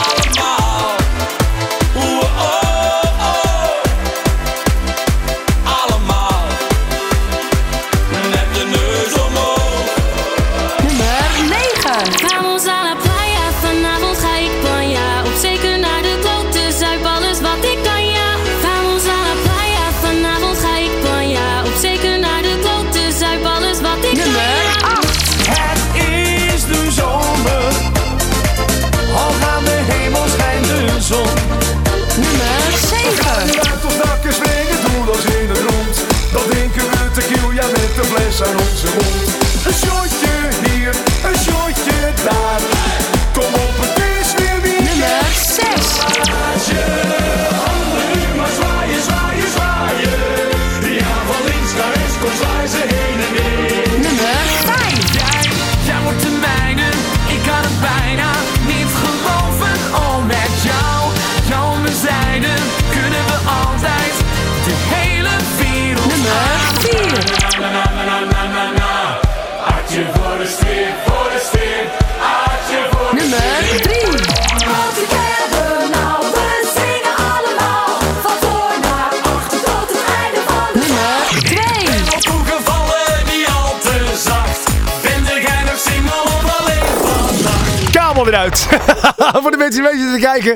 [88.30, 88.68] Weer uit.
[89.42, 90.56] Voor de mensen die mee zitten te kijken.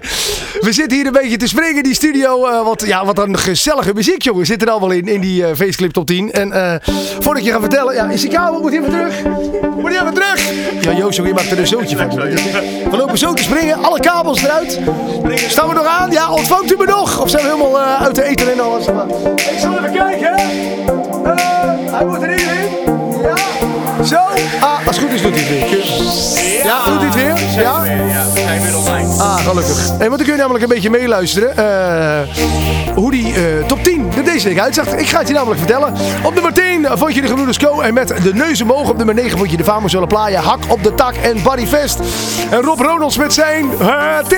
[0.60, 2.46] We zitten hier een beetje te springen in die studio.
[2.48, 4.46] eh, wat, ja, wat een gezellige muziek, jongen.
[4.46, 6.32] Zit er al wel in, in die eh feestclip top 10.
[6.32, 6.76] En eh,
[7.20, 7.94] voordat ik je ga vertellen.
[7.94, 8.62] Ja, is die kabel?
[8.62, 9.14] Moet hij even terug?
[9.78, 10.52] Moet hij even terug?
[10.82, 12.10] Ja, Joost, je maakt er een zootje van.
[12.90, 13.84] We lopen zo te springen.
[13.84, 14.80] Alle kabels eruit.
[15.36, 16.12] Staan we nog aan?
[16.12, 17.22] Ja, ontvangt u me nog?
[17.22, 18.86] Of zijn we helemaal uit de eten en alles?
[19.36, 20.36] Ik zal even kijken.
[20.36, 21.36] Eh,
[21.92, 22.90] hij moet er hier in.
[23.22, 23.51] Ja.
[24.06, 24.16] Zo.
[24.60, 26.64] Ah, als het goed is doet hij het weer.
[26.64, 27.62] Ja, doet hij het weer?
[27.62, 27.84] Ja?
[29.18, 29.90] Ah, gelukkig.
[29.90, 32.36] En want dan kun je namelijk een beetje meeluisteren eh,
[32.96, 34.88] hoe die eh, top 10 er deze week uitzag.
[34.88, 35.94] Ik ga het je namelijk vertellen.
[36.24, 37.80] Op nummer 10 vond je de Gebroeders Co.
[37.80, 38.90] En met de neus omhoog.
[38.90, 40.42] Op nummer 9 vond je de Famozolle Playa.
[40.42, 42.00] Hak op de tak en Barryfest.
[42.50, 44.36] En Rob Ronalds met zijn Het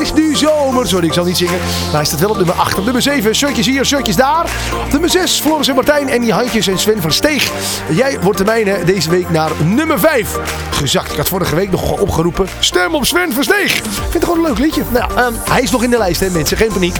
[0.00, 0.88] is nu zomer.
[0.88, 1.58] Sorry, ik zal niet zingen.
[1.86, 2.78] Maar hij staat wel op nummer 8.
[2.78, 4.44] Op nummer 7 shirtjes hier, shirtjes daar.
[4.84, 7.50] Op nummer 6 Floris en Martijn en die handjes en Sven van Steeg.
[7.88, 10.38] Jij wordt de mijne deze week naar nummer 5
[10.70, 11.10] gezakt.
[11.10, 12.46] Ik had vorige week nog opgeroepen.
[12.58, 13.76] Stem op Sven van Steeg.
[13.76, 14.82] Ik vind het gewoon een leuk liedje.
[14.88, 16.56] Nou, ehm, hij is nog in de lijst, hè mensen.
[16.56, 16.96] Geen paniek.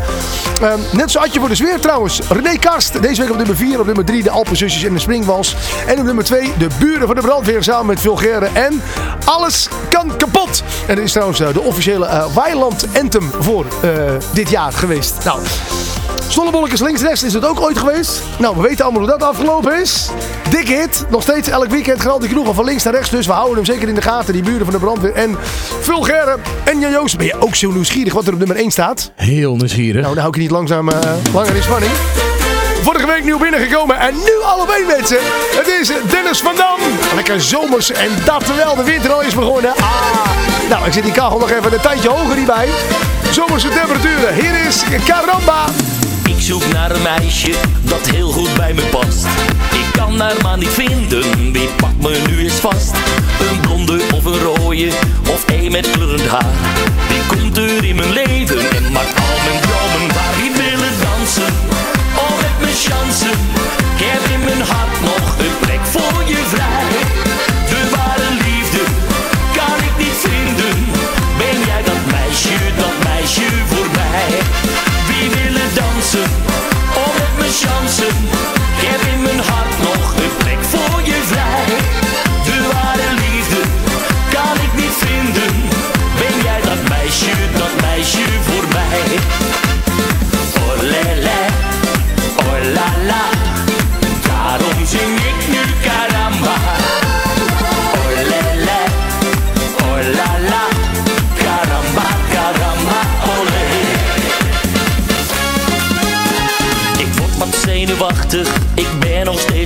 [0.62, 2.20] Ehm, net zo Adje voor de sfeer trouwens.
[2.28, 3.02] René Karst.
[3.02, 3.80] Deze week op nummer 4.
[3.80, 5.56] Op nummer 3 de Alpenzusjes en de Springwals.
[5.86, 8.48] En op nummer 2 de Buren van de Brandweer samen met Vulgaire.
[8.52, 8.82] En
[9.24, 10.62] Alles kan kapot.
[10.86, 13.90] En dit is trouwens eh, de officiële eh, Weiland Anthem voor eh,
[14.32, 15.24] dit jaar geweest.
[15.24, 15.40] Nou...
[16.28, 18.22] Zonnebolletjes links-rechts is het ook ooit geweest.
[18.38, 20.08] Nou, we weten allemaal hoe dat afgelopen is.
[20.50, 21.04] Dikke hit.
[21.08, 23.10] Nog steeds elk weekend gaan al die kroegen van links naar rechts.
[23.10, 24.32] Dus we houden hem zeker in de gaten.
[24.32, 25.12] Die buren van de brandweer.
[25.12, 25.36] En
[25.80, 27.16] Vulgaire en Jan Joost.
[27.16, 29.10] Ben je ook zo nieuwsgierig wat er op nummer 1 staat?
[29.14, 30.02] Heel nieuwsgierig.
[30.02, 31.92] Nou, dan hou ik je niet langzaam eh, langer in spanning.
[32.82, 35.18] Vorige week nieuw binnengekomen en nu allebei mensen.
[35.56, 36.78] Het is Dennis van Dam.
[37.14, 39.70] Lekker zomers en dat terwijl de winter al is begonnen.
[39.76, 42.68] Ah, nou, ik zit die kachel nog even een tijdje hoger hierbij.
[43.30, 44.34] Zomerse temperaturen.
[44.34, 45.64] Hier is Caramba.
[46.24, 49.26] Ik zoek naar een meisje dat heel goed bij me past.
[49.72, 52.92] Ik kan haar maar niet vinden, wie pakt me nu eens vast?
[53.40, 54.88] Een blonde of een rode,
[55.30, 56.52] of een met kleurend haar.
[57.08, 58.79] Wie komt er in mijn leven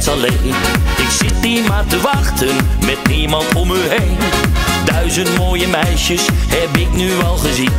[0.09, 0.55] alleen.
[0.97, 4.19] Ik zit hier maar te wachten, met niemand om me heen.
[4.85, 7.73] Duizend mooie meisjes heb ik nu al gezien.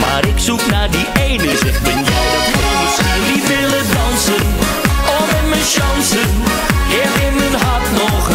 [0.00, 3.32] Maar ik zoek naar die ene, zeg ben jij dat heel misschien?
[3.32, 4.46] Die willen dansen,
[5.06, 6.28] oh met mijn chansen.
[6.94, 8.27] Heb in mijn hart nog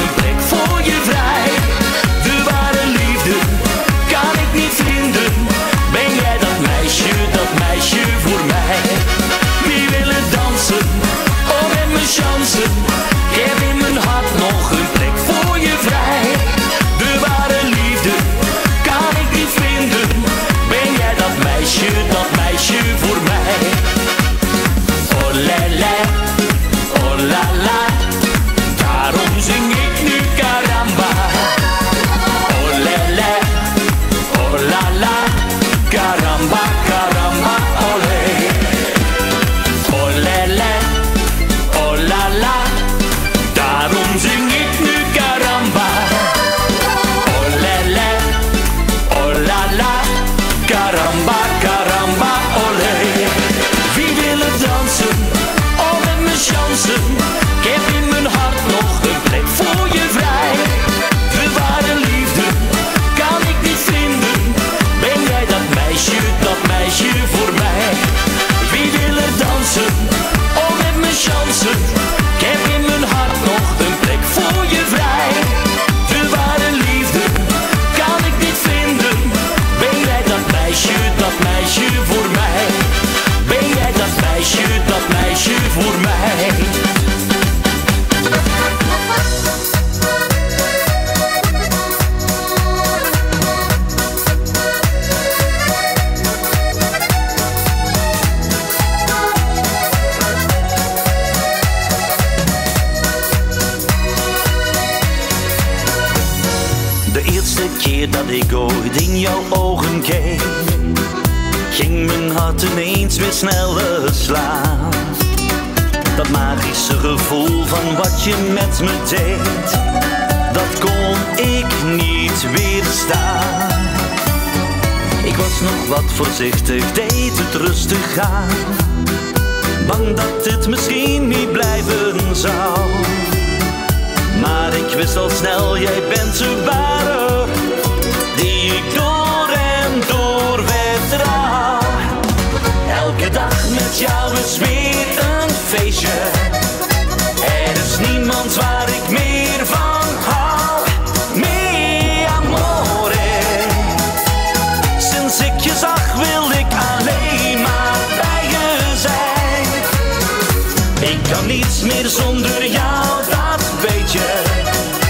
[161.14, 164.43] Ik kan niets meer zonder jou, dat weet je.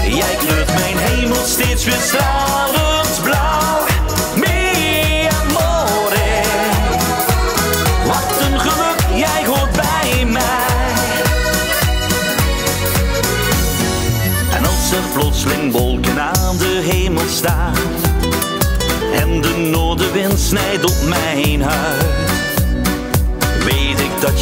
[0.08, 3.84] Jij kleurt mijn hemel steeds weer stralend blauw.
[4.36, 6.42] Mi amore,
[8.06, 10.92] wat een geluk, jij hoort bij mij.
[14.56, 17.74] En als er plotseling wolken aan de hemel staan.
[19.14, 22.03] En de noordenwind snijdt op mijn huid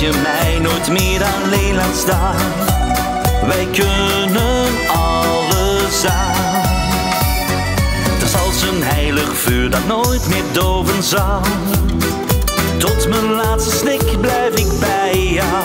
[0.02, 2.36] je mij nooit meer alleen laat staan.
[3.46, 6.62] Wij kunnen alles aan.
[8.08, 11.40] Het is als een heilig vuur dat nooit meer doven zal.
[12.78, 15.64] Tot mijn laatste snik blijf ik bij jou.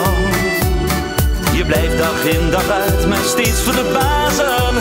[1.54, 4.74] Je blijft dag in dag uit mij steeds verbazen.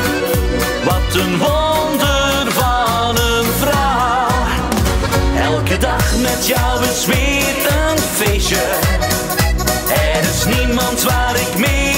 [0.84, 4.26] Wat een wonder van een vrouw.
[5.52, 9.15] Elke dag met jou is een feestje.
[10.46, 11.95] Niemand waar ik meer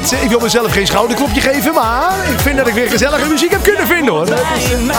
[0.00, 3.50] mensen, ik wil mezelf geen schouderklopje geven, maar ik vind dat ik weer gezellige muziek
[3.50, 4.28] heb kunnen vinden hoor.
[4.28, 4.96] Mij.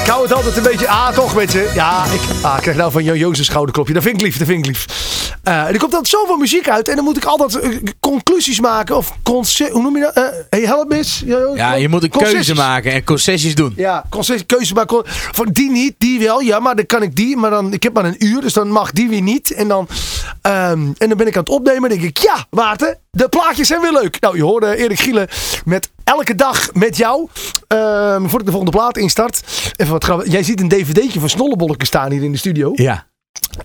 [0.00, 1.74] ik hou het altijd een beetje, ah toch mensen.
[1.74, 3.94] Ja, ik, ah, ik krijg nou van Jojo's een schouderklopje.
[3.94, 4.86] Dat vind ik lief, dat vind ik lief.
[5.44, 8.96] Eh, er komt altijd zoveel muziek uit en dan moet ik altijd eh, conclusies maken.
[8.96, 10.32] Of hoe noem je dat?
[10.50, 10.92] Hey, help.
[11.24, 11.56] Jojo.
[11.56, 12.34] Ja, je moet een Concessies.
[12.46, 13.72] keuze maken en concessies doen.
[13.76, 15.02] Ja, concessie, keuze maken.
[15.06, 16.40] Van die niet, die wel.
[16.40, 17.36] Ja, maar dan kan ik die.
[17.36, 19.50] Maar dan, ik heb maar een uur, dus dan mag die weer niet.
[19.54, 19.88] En dan,
[20.42, 21.90] ehm, en dan ben ik aan het opnemen.
[21.90, 24.20] En denk ik, ja, Maarten, de plaatjes zijn weer leuk.
[24.20, 25.28] Nou, je hoorde Erik Gielen
[25.64, 27.28] met Elke Dag met jou.
[27.68, 29.42] Ehm, voordat ik de volgende plaat instart.
[29.76, 30.32] Even wat grappig.
[30.32, 32.70] Jij ziet een dvd'tje van Snollebolletjes staan hier in de studio.
[32.74, 33.06] Ja.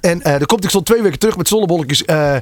[0.02, 2.36] En eh daar komt ik stond twee weken terug met Snollebolletjes eh,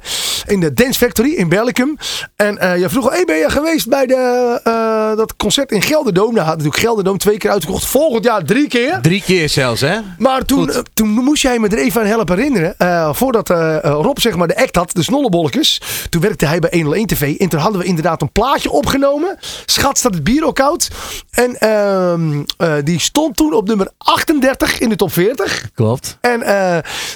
[0.45, 1.97] in de Dance Factory in Berlicum.
[2.35, 6.33] En eh je vroeg al, hey, ben je geweest bij de, dat concert in Gelderdoom?
[6.33, 7.85] Nou, had natuurlijk Gelderdoom twee keer uitgekocht.
[7.85, 8.99] Volgend jaar drie keer.
[9.01, 9.97] Drie keer zelfs, hè?
[10.17, 13.15] Maar toen, toen moest jij me er even aan helpen herinneren.
[13.15, 13.49] Voordat
[13.83, 15.81] Rob zeg maar de act had, de snollebolletjes.
[16.09, 17.35] Toen werkte hij bij 101 TV.
[17.37, 19.37] En toen hadden we inderdaad een plaatje opgenomen.
[19.65, 20.89] Schat staat het bier ook koud.
[21.31, 25.69] En ehm, eh, die stond toen op nummer 38 in de top 40.
[25.73, 26.17] Klopt.
[26.21, 26.43] En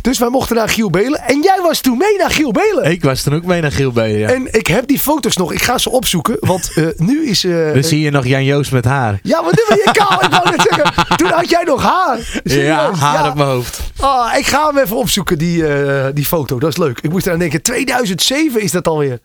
[0.01, 1.21] dus wij mochten naar Giel Belen.
[1.21, 2.91] En jij was toen mee naar Giel Belen.
[2.91, 4.29] Ik was toen ook mee naar Giel Belen, ja.
[4.29, 5.51] En ik heb die foto's nog.
[5.53, 6.37] Ik ga ze opzoeken.
[6.39, 7.43] Want eh, nu is...
[7.43, 9.19] eh, Dan zie je nog Jan Joost met haar.
[9.23, 10.23] ja, wat nu ben je kaal?
[10.23, 11.17] Ik wou net zeggen.
[11.17, 12.17] Toen had jij nog haar.
[12.43, 13.29] Serieus, Ja, haar ja.
[13.29, 13.79] op mijn hoofd.
[13.99, 16.59] Ah, ik ga hem even opzoeken, die, eh, die foto.
[16.59, 16.99] Dat is leuk.
[17.01, 19.19] Ik moest eraan denken, 2007 is dat alweer.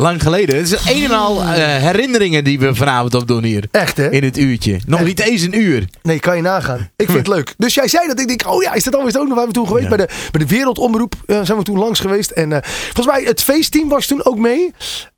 [0.00, 0.56] Lang geleden.
[0.56, 3.64] Het is een en al eh, herinneringen die we vanavond opdoen hier.
[3.70, 4.10] Echt, hè?
[4.10, 4.80] In het uurtje.
[4.86, 5.08] Nog Echt.
[5.08, 5.84] niet eens een uur.
[6.02, 6.90] Nee, kan je nagaan.
[6.96, 7.54] Ik vind het leuk.
[7.56, 8.20] Dus jij zei dat.
[8.20, 9.88] Ik denk, oh ja, is dat alweer ook nog waar we toen geweest?
[9.88, 9.96] Ja.
[9.96, 12.30] Bij, de, bij de Wereldomroep eh, zijn we toen langs geweest.
[12.30, 14.72] En eh, volgens mij, het feestteam was toen ook mee.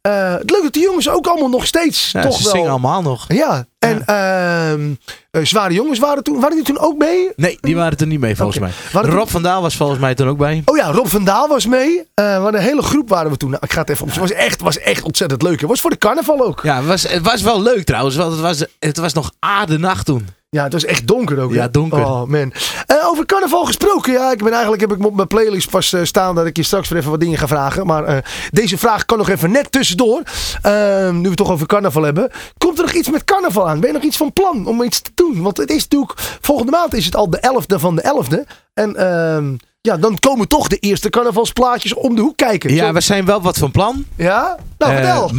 [0.06, 2.52] Eh, het leuk dat die jongens ook allemaal nog steeds Ja, toch ze wel...
[2.52, 3.24] zingen allemaal nog.
[3.28, 4.94] Ja, en ehm,
[5.30, 7.30] eh, Zware Jongens waren toen, waren die toen ook mee?
[7.36, 8.70] Nee, die waren er niet mee volgens mij.
[8.92, 10.62] Waren Rob van Daal was volgens mij toen ook bij.
[10.64, 11.98] Oh ja, Rob van Daal was mee.
[12.14, 13.50] Eh, we hadden een hele groep waren we toen.
[13.50, 14.08] Nou, ik ga het even op.
[14.08, 15.60] Het was echt, was echt ontzettend leuk.
[15.60, 16.60] Het was voor de carnaval ook.
[16.62, 18.16] Ja, het was, het was wel leuk trouwens.
[18.16, 20.28] Want het was, het was nog aardenacht toen.
[20.48, 21.50] Ja, het was echt donker ook.
[21.50, 21.56] hè?
[21.56, 21.98] Ja, donker.
[22.04, 22.52] Oh man.
[22.86, 24.12] Eh, over carnaval gesproken.
[24.12, 26.62] Ja, ik ben eigenlijk heb ik op mijn playlist pas eh, staan dat ik je
[26.62, 27.86] straks weer even wat dingen ga vragen.
[27.86, 28.16] Maar eh,
[28.50, 30.22] deze vraag kan nog even net tussendoor.
[30.62, 32.30] Ehm, nu we het toch over carnaval hebben.
[32.58, 33.80] Komt er nog iets met carnaval aan?
[33.80, 35.42] Ben je nog iets van plan om iets te doen?
[35.42, 38.40] Want het is natuurlijk, volgende maand is het al de 11e van de 11e.
[38.74, 39.54] En ehm,
[39.86, 42.74] ja, dan komen toch de eerste carnavalsplaatjes om de hoek kijken.
[42.74, 44.04] Ja, Zo- we zijn wel wat van plan.
[44.16, 44.56] ja?
[44.78, 45.30] Nou, Eh, vertel.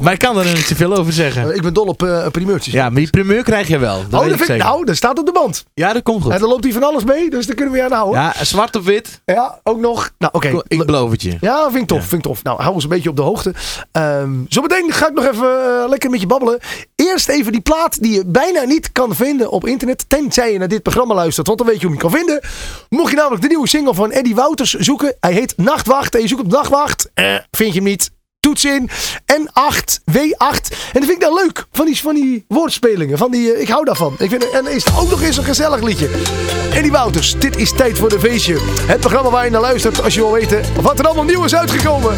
[0.00, 1.54] maar ik kan er niet zoveel over zeggen.
[1.54, 2.74] ik ben dol op eh primeurtjes.
[2.74, 3.96] Ja, maar die primeur krijg je wel.
[4.08, 5.64] Dat oh, dat ik vind ik, nou, dat staat op de band.
[5.74, 6.40] Ja, dat komt En goed.
[6.40, 8.20] dan loopt hij van alles mee, dus daar kunnen we aan houden.
[8.20, 9.20] Ja, zwart op wit.
[9.24, 10.10] Ja, ook nog.
[10.18, 10.62] Nou, oké.
[10.68, 11.36] Ik beloof het je.
[11.40, 12.42] Ja, vind ik tof, vind ik tof.
[12.42, 13.54] Nou, hou ons een beetje op de hoogte.
[13.92, 15.48] Ehm zometeen ga ik nog even
[15.82, 16.58] eh, lekker met je babbelen.
[17.00, 20.04] Eerst even die plaat die je bijna niet kan vinden op internet.
[20.08, 22.40] Tenzij je naar dit programma luistert, want dan weet je hoe je hem kan vinden.
[22.88, 25.16] Mocht je namelijk de nieuwe single van Eddie Wouters zoeken.
[25.20, 26.14] Hij heet Nachtwacht.
[26.14, 27.10] En je zoekt op Nachtwacht.
[27.14, 28.10] Eh, vind je hem niet.
[28.40, 28.90] Toets in.
[29.32, 30.68] N8, W8.
[30.92, 31.66] En dat vind ik dan leuk.
[31.72, 33.18] Van die, van die woordspelingen.
[33.18, 34.14] Van die, eh, ik hou daarvan.
[34.18, 36.08] Ik vind, en is ook nog eens een gezellig liedje.
[36.72, 38.56] Eddie Wouters, dit is tijd voor de feestje.
[38.86, 41.54] Het programma waar je naar luistert als je wil weten wat er allemaal nieuw is
[41.54, 42.14] uitgekomen.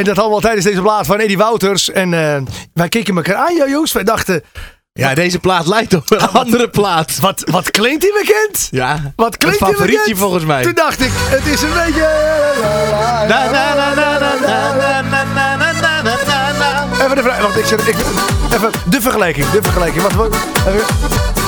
[0.00, 1.90] en dat allemaal tijdens deze plaat van Eddie Wouters.
[1.90, 2.10] En
[2.74, 3.92] wij keken elkaar aan, ja, Joost.
[3.92, 4.42] Wij dachten...
[4.92, 7.18] Ja, deze plaat lijkt op een andere plaat.
[7.20, 8.68] Wat, wat klinkt die bekend?
[8.70, 10.62] Ja, wat klinkt een favorietje volgens mij.
[10.62, 12.08] Toen dacht ik, het is een beetje...
[17.02, 17.86] Even de vraag, wacht, ik zet...
[17.86, 17.96] Ik,
[18.54, 20.02] even de vergelijking, de vergelijking.
[20.02, 20.84] Wacht, even,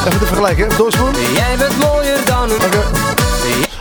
[0.07, 1.33] even de vergelijking, doorspoelen.
[1.33, 2.49] Jij bent mooier dan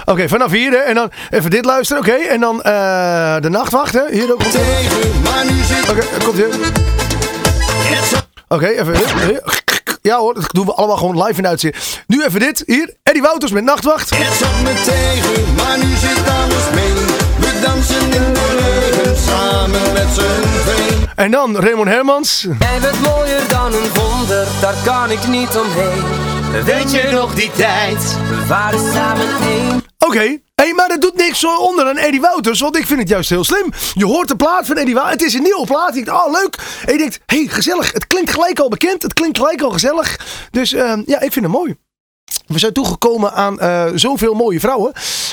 [0.05, 0.11] Oké.
[0.11, 2.11] Oké, vanaf hier hè, en dan even dit luisteren, oké.
[2.11, 4.01] En dan eh, de nachtwacht, hè.
[4.11, 4.39] Hier ook.
[4.41, 6.49] Oké, Tegen, maar nu zit komt hier.
[6.51, 8.15] het zo
[8.47, 9.41] Oké, even hier.
[10.01, 11.83] Ja hoor, dat doen we allemaal gewoon live in de uitzending.
[12.07, 12.93] Nu even dit, hier.
[13.03, 14.09] Eddie Wouters met Nachtwacht.
[14.09, 16.93] Het zat me tegen, maar nu zit alles mee.
[17.37, 21.11] We dansen in de regen, samen met z'n.
[21.15, 22.47] En dan Raymond Hermans.
[22.59, 26.03] Jij bent mooier dan een wonder, daar kan ik niet omheen.
[26.65, 28.17] Weet je nog die tijd?
[28.29, 29.80] We waren samen één.
[30.05, 33.29] Oké, hey, maar dat doet niks onder aan Eddie Wouters, want ik vind het juist
[33.29, 33.71] heel slim.
[33.93, 35.95] Je hoort de plaat van Eddie Wouters, het is een nieuwe plaat.
[35.95, 36.57] Je denkt, oh leuk.
[36.85, 37.91] En je denkt, hey, gezellig.
[37.91, 40.19] Het klinkt gelijk al bekend, het klinkt gelijk al gezellig.
[40.51, 41.75] Dus eh, ja, ik vind het mooi.
[42.47, 44.91] We zijn toegekomen aan eh, zoveel mooie vrouwen.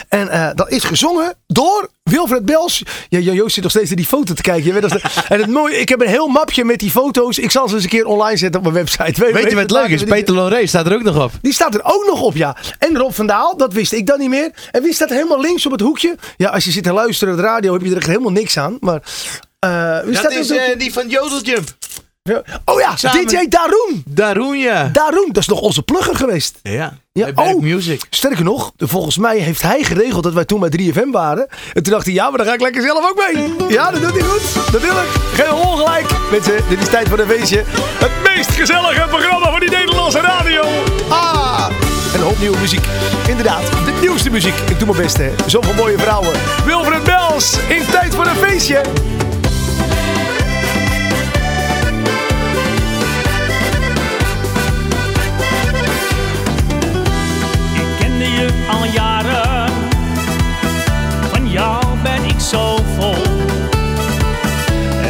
[0.08, 2.82] En eh, dat is gezongen door Wilfred Bels.
[3.08, 4.64] Ja, ja, Joost zit nog steeds naar die foto te kijken.
[4.64, 7.38] Je weet dat- en het mooie, ik heb een heel mapje met die foto's.
[7.38, 9.32] Ik zal ze eens een keer online zetten op mijn website.
[9.32, 10.04] Weet je wat leuk is?
[10.04, 11.30] Peter Loré staat er ook nog op.
[11.42, 12.56] Die staat er ook nog op, ja.
[12.78, 14.50] En Rob van Daal, dat wist ik dan niet meer.
[14.70, 16.16] En wie staat helemaal links op het hoekje?
[16.36, 18.56] Ja, als je zit te luisteren op de radio heb je er echt helemaal niks
[18.58, 18.76] aan.
[18.80, 19.02] Maar
[19.58, 21.68] eh, wie Dat staat er is die van Jodeljump.
[22.64, 24.02] Oh ja, Samen- DJ Daroen.
[24.06, 24.90] Daroen, ja.
[24.92, 26.58] Daroen, dat is nog onze plugger geweest.
[26.62, 27.60] Ja, Ja, oh.
[27.60, 28.06] Music.
[28.10, 31.46] Sterker nog, volgens mij heeft hij geregeld dat wij toen bij 3FM waren.
[31.72, 33.54] En toen dacht hij, ja, maar dan ga ik lekker zelf ook mee.
[33.68, 34.72] Ja, dat doet hij goed.
[34.72, 35.08] Natuurlijk.
[35.34, 36.06] Geen ongelijk.
[36.30, 37.62] Mensen, dit is tijd voor een feestje.
[37.98, 40.62] Het meest gezellige programma van die Nederlandse radio.
[41.08, 41.68] Ah,
[42.14, 42.84] en een hoop nieuwe muziek.
[43.28, 44.54] Inderdaad, de nieuwste muziek.
[44.70, 45.30] Ik doe mijn best, hè.
[45.46, 46.32] Zoveel mooie vrouwen.
[46.64, 48.80] Wilfred Bels, in tijd voor een feestje.
[58.88, 59.70] Al jaren,
[61.30, 63.22] van jou ben ik zo vol.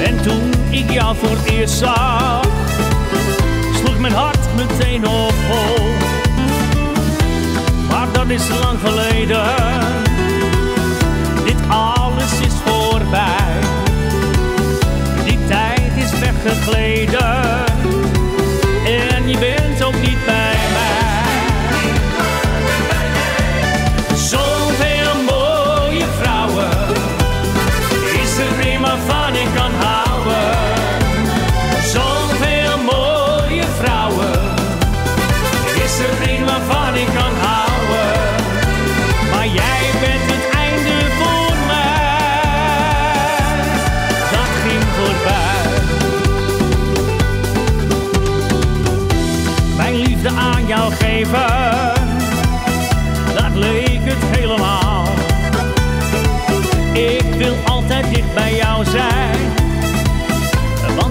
[0.04, 2.40] En toen ik jou voor het eerst zag,
[3.74, 5.86] sloeg mijn hart meteen op hol.
[7.90, 9.44] Maar dat is lang geleden,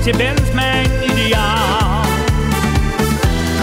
[0.07, 2.01] je bent mijn ideaal.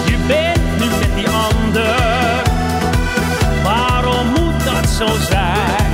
[0.05, 2.42] Je bent nu met die ander,
[3.62, 5.92] waarom moet dat zo zijn?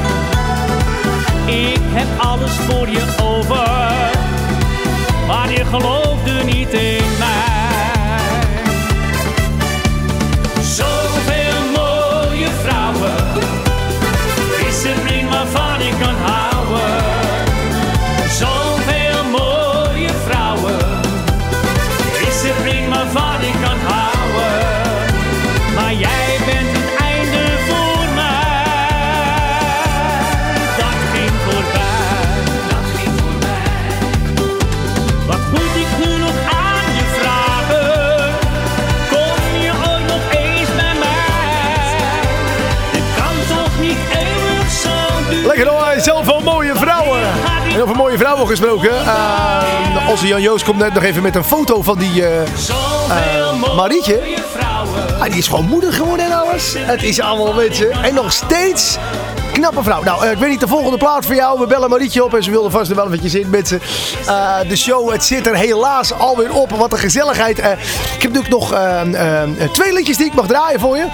[1.46, 3.70] Ik heb alles voor je over,
[5.26, 7.19] maar je geloofde niet in
[46.10, 47.20] Wel mooie vrouwen.
[47.74, 48.90] En over mooie vrouwen gesproken.
[48.90, 52.42] eh, onze Jan Joost komt net nog even met een foto van die eh,
[53.76, 54.20] Marietje.
[55.18, 56.74] Ah, die is gewoon moeder geworden en alles.
[56.78, 57.88] Het is allemaal, weet je.
[57.88, 58.98] En nog steeds
[59.60, 60.02] knappe vrouw.
[60.02, 61.58] Nou, eh, ik weet niet, de volgende plaat voor jou.
[61.60, 63.78] We bellen Marietje op en ze wilde vast er wel eventjes in met ze.
[64.26, 66.70] Eh, de show, het zit er helaas alweer op.
[66.70, 67.58] Wat een gezelligheid.
[67.58, 67.70] Eh,
[68.16, 68.74] ik heb natuurlijk nog
[69.72, 71.06] twee liedjes die ik mag draaien voor je.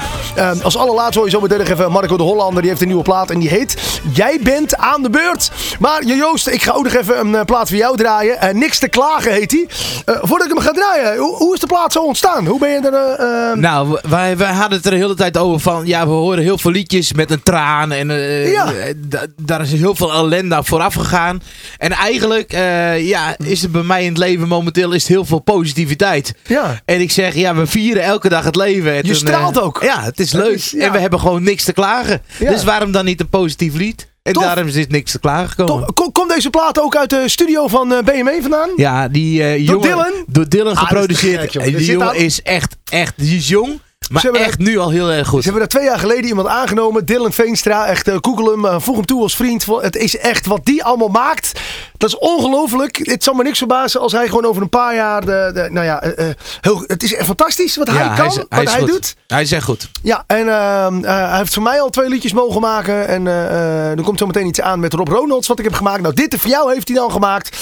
[0.63, 2.61] Als allerlaatste hoor je zo meteen nog even Marco de Hollander.
[2.61, 3.77] Die heeft een nieuwe plaat en die heet
[4.13, 5.51] Jij bent aan de beurt.
[5.81, 8.59] Maar Jo- Joost, ik ga ook nog even een plaat voor jou draaien.
[8.59, 9.67] Niks te klagen heet die.
[10.05, 12.47] Voordat ik hem ga draaien, hoe, is de plaat zo ontstaan?
[12.47, 13.59] Hoe ben je er...
[13.59, 15.87] Nou, wij, wij hadden het er de hele tijd over van...
[15.87, 17.93] Ja, we horen heel veel liedjes met een traan.
[17.93, 18.11] En
[18.45, 18.73] eh, Ja.
[18.73, 21.43] eh, da- daar is heel veel ellende vooraf gegaan.
[21.79, 25.25] En eigenlijk eh, ja, is er bij mij in het leven momenteel is het heel
[25.25, 26.35] veel positiviteit.
[26.47, 26.81] Ja.
[26.85, 28.91] En ik zeg, ja, we vieren elke dag het leven.
[28.91, 29.81] En Je toen, straalt ook.
[29.83, 30.55] Ja, het is Het leuk.
[30.55, 30.85] is- ja.
[30.87, 32.23] En we hebben gewoon niks te klagen.
[32.39, 32.51] Ja.
[32.51, 34.09] Dus waarom dan niet een positief lied?
[34.23, 34.43] En Tof.
[34.45, 35.85] daarom is dit niks te klagen gekomen.
[35.87, 38.71] Toch, kom- Komt deze plaat ook uit de studio van BMW vandaan?
[38.77, 39.89] Ja, die jongen...
[39.89, 40.13] Dylan?
[40.27, 41.41] Door Dylan Ah, geproduceerd.
[41.41, 43.13] gek, Er die jongen is echt, echt...
[43.17, 43.81] Die is jong,
[44.11, 45.43] maar hebben echt nu al heel erg goed.
[45.43, 47.07] Ze hebben daar twee jaar geleden iemand aangenomen.
[47.07, 47.87] Dylan Veenstra.
[47.87, 48.65] Echt, eh, google hem.
[48.65, 49.67] eh, voeg hem toe als vriend.
[49.67, 51.61] Het is echt wat die allemaal maakt.
[51.99, 52.97] Dat is ongelooflijk.
[53.03, 55.21] Het zal me niks verbazen als hij gewoon over een paar jaar...
[55.21, 58.27] De, de, nou ja, eh, eh, heel, het is echt fantastisch wat hij kan.
[58.27, 59.15] is, wat is hij doet.
[59.27, 59.89] Hij is echt goed.
[60.03, 63.09] Ja, en ehm, eh, hij heeft voor mij al twee liedjes mogen maken.
[63.09, 66.01] En er komt zo meteen iets aan met Rob Ronalds wat ik heb gemaakt.
[66.03, 67.57] Nou, dit voor jou heeft hij dan gemaakt.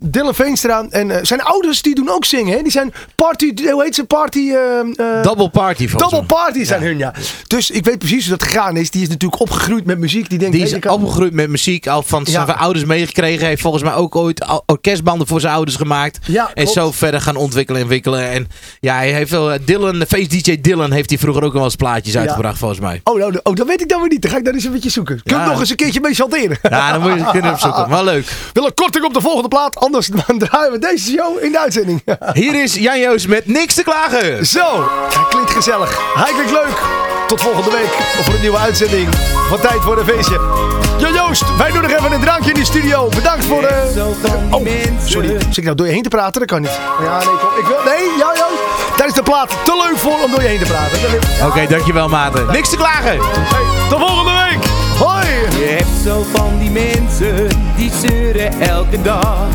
[0.00, 0.86] Dylan Veenstra.
[0.90, 2.56] En zijn ouders die doen ook zingen.
[2.56, 2.62] Hè?
[2.62, 3.52] Die zijn party...
[3.70, 4.04] Hoe heet ze?
[4.04, 4.52] Party...
[4.52, 7.12] ehm, eh, Double party volgens Double party zijn hun, ja.
[7.46, 8.90] Dus ik weet precies hoe dat gegaan is.
[8.90, 10.28] Die is natuurlijk opgegroeid met muziek.
[10.30, 12.52] Die denkt, Die is kan- opgegroeid met muziek, al van zijn Ja.
[12.52, 13.46] ouders meegekregen.
[13.46, 16.18] Heeft volgens mij ook ooit orkestbanden voor zijn ouders gemaakt.
[16.26, 18.30] Ja, en zo verder gaan ontwikkelen en wikkelen.
[18.30, 18.48] En
[18.80, 21.64] ja, hij heeft wel, eh, Dylan, de face DJ Dylan, heeft hij vroeger ook wel
[21.64, 23.00] eens plaatjes uitgebracht volgens mij.
[23.04, 24.22] Oh, nou, oh, dat weet ik dan weer niet.
[24.22, 25.22] Dan ga ik daar eens een beetje zoeken.
[25.22, 26.58] Kun je nog eens een keertje mee chanteren?
[26.62, 27.88] Ja, dan moet je het kunnen opzoeken.
[27.88, 28.32] Maar leuk.
[28.52, 29.76] Wil een korting op de volgende plaat.
[29.76, 32.02] Anders dan draaien we deze show in de uitzending.
[32.32, 34.46] Hier is Jan Joos met niks te klagen.
[34.46, 34.88] Zo,
[35.28, 36.14] klinkt gezellig.
[36.14, 36.82] Hij klinkt leuk.
[37.26, 37.90] Tot volgende week
[38.22, 39.08] voor een nieuwe uitzending
[39.48, 40.91] van Tijd voor een Feestje.
[41.02, 43.08] Jo Joost, wij doen nog even een drankje in die studio.
[43.08, 44.04] Bedankt voor de...
[44.50, 44.66] Oh,
[45.04, 45.28] sorry.
[45.28, 46.40] Zit ik nou door je heen te praten?
[46.40, 46.80] Dat kan niet.
[47.02, 47.58] Ja, nee, kom.
[47.58, 47.76] Ik wil...
[47.84, 48.96] Nee, ja, Joost.
[48.96, 50.98] Daar is de plaat te leuk voor om door je heen te praten.
[51.38, 51.46] Ja.
[51.46, 52.46] Oké, dankjewel maten.
[52.52, 53.18] Niks te klagen.
[53.20, 54.64] Hey, tot volgende week.
[54.98, 55.26] Hoi.
[55.58, 59.46] Je hebt zo van die mensen die zeuren elke dag.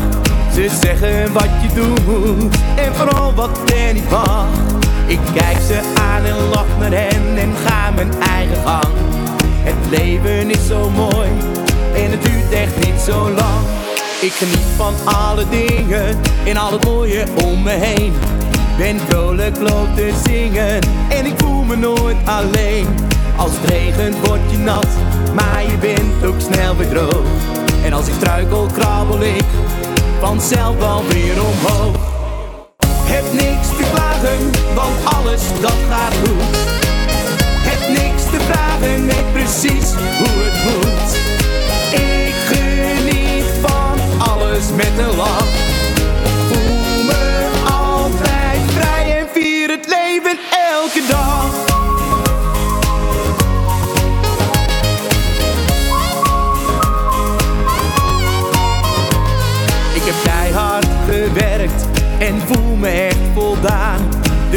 [0.54, 4.46] Ze zeggen wat je doet en vooral wat er niet mag.
[5.06, 9.17] Ik kijk ze aan en lach naar hen en ga mijn eigen gang.
[9.90, 11.28] Leven is zo mooi
[11.94, 13.60] en het duurt echt niet zo lang.
[14.20, 18.12] Ik geniet van alle dingen en al het mooie om me heen.
[18.78, 22.86] Ben vrolijk loop te zingen en ik voel me nooit alleen.
[23.36, 24.88] Als het regent word je nat,
[25.34, 27.26] maar je bent ook snel weer droog.
[27.84, 29.44] En als ik struikel krabbel ik
[30.20, 31.96] vanzelf alweer omhoog.
[33.02, 36.77] Heb niks te klagen, want alles dat gaat goed.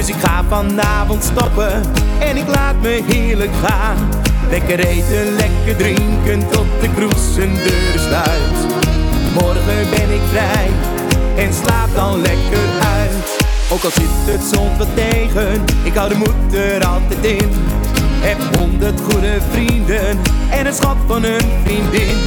[0.01, 1.81] Dus ik ga vanavond stoppen.
[2.19, 3.97] en ik laat me heerlijk gaan.
[4.49, 8.57] Lekker eten, lekker drinken tot de kroes een deur sluit.
[9.33, 10.69] Morgen ben ik vrij
[11.35, 13.37] en slaap dan lekker uit.
[13.71, 17.49] Ook al zit het soms wat tegen, ik hou de moed er altijd in.
[18.19, 22.17] Heb honderd goede vrienden en een schat van een vriendin.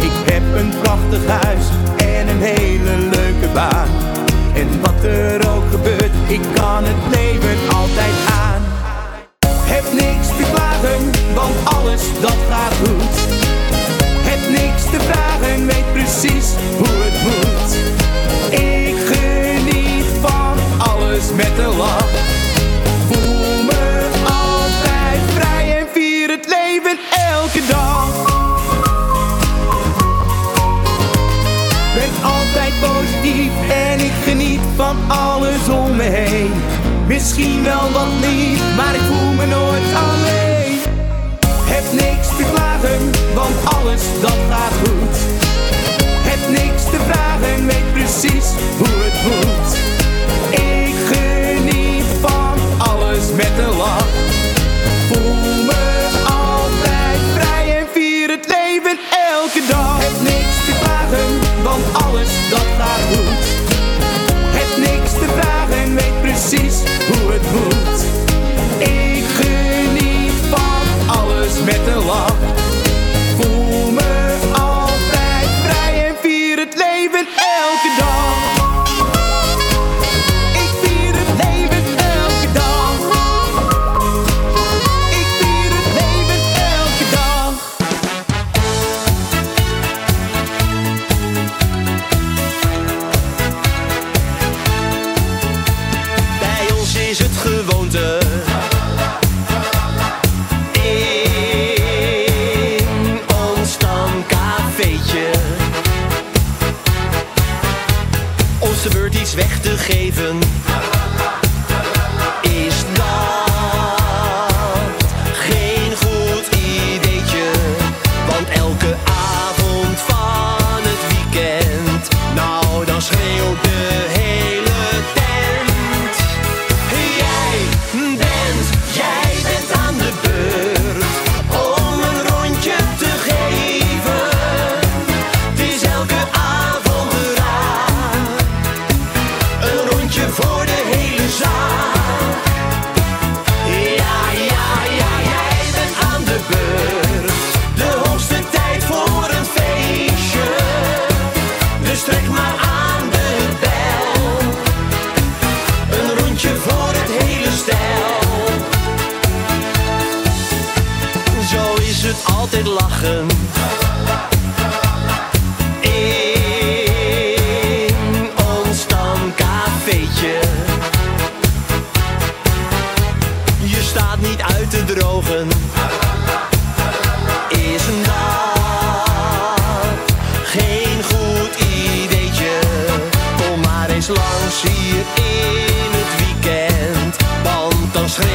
[0.00, 1.64] Ik heb een prachtig huis
[1.96, 4.07] en een hele leuke baan.
[4.58, 8.14] En wat er ook gebeurt, ik kan het leven altijd
[8.46, 8.62] aan.
[9.64, 13.14] Heb niks te klagen, want alles dat gaat goed.
[14.30, 18.07] Heb niks te vragen, weet precies hoe het moet.
[37.08, 40.78] Misschien wel wat lief, maar ik voel me nooit alleen.
[41.64, 45.37] Heb niks te klagen, want alles dat gaat goed.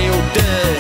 [0.02, 0.73] Eu Deus.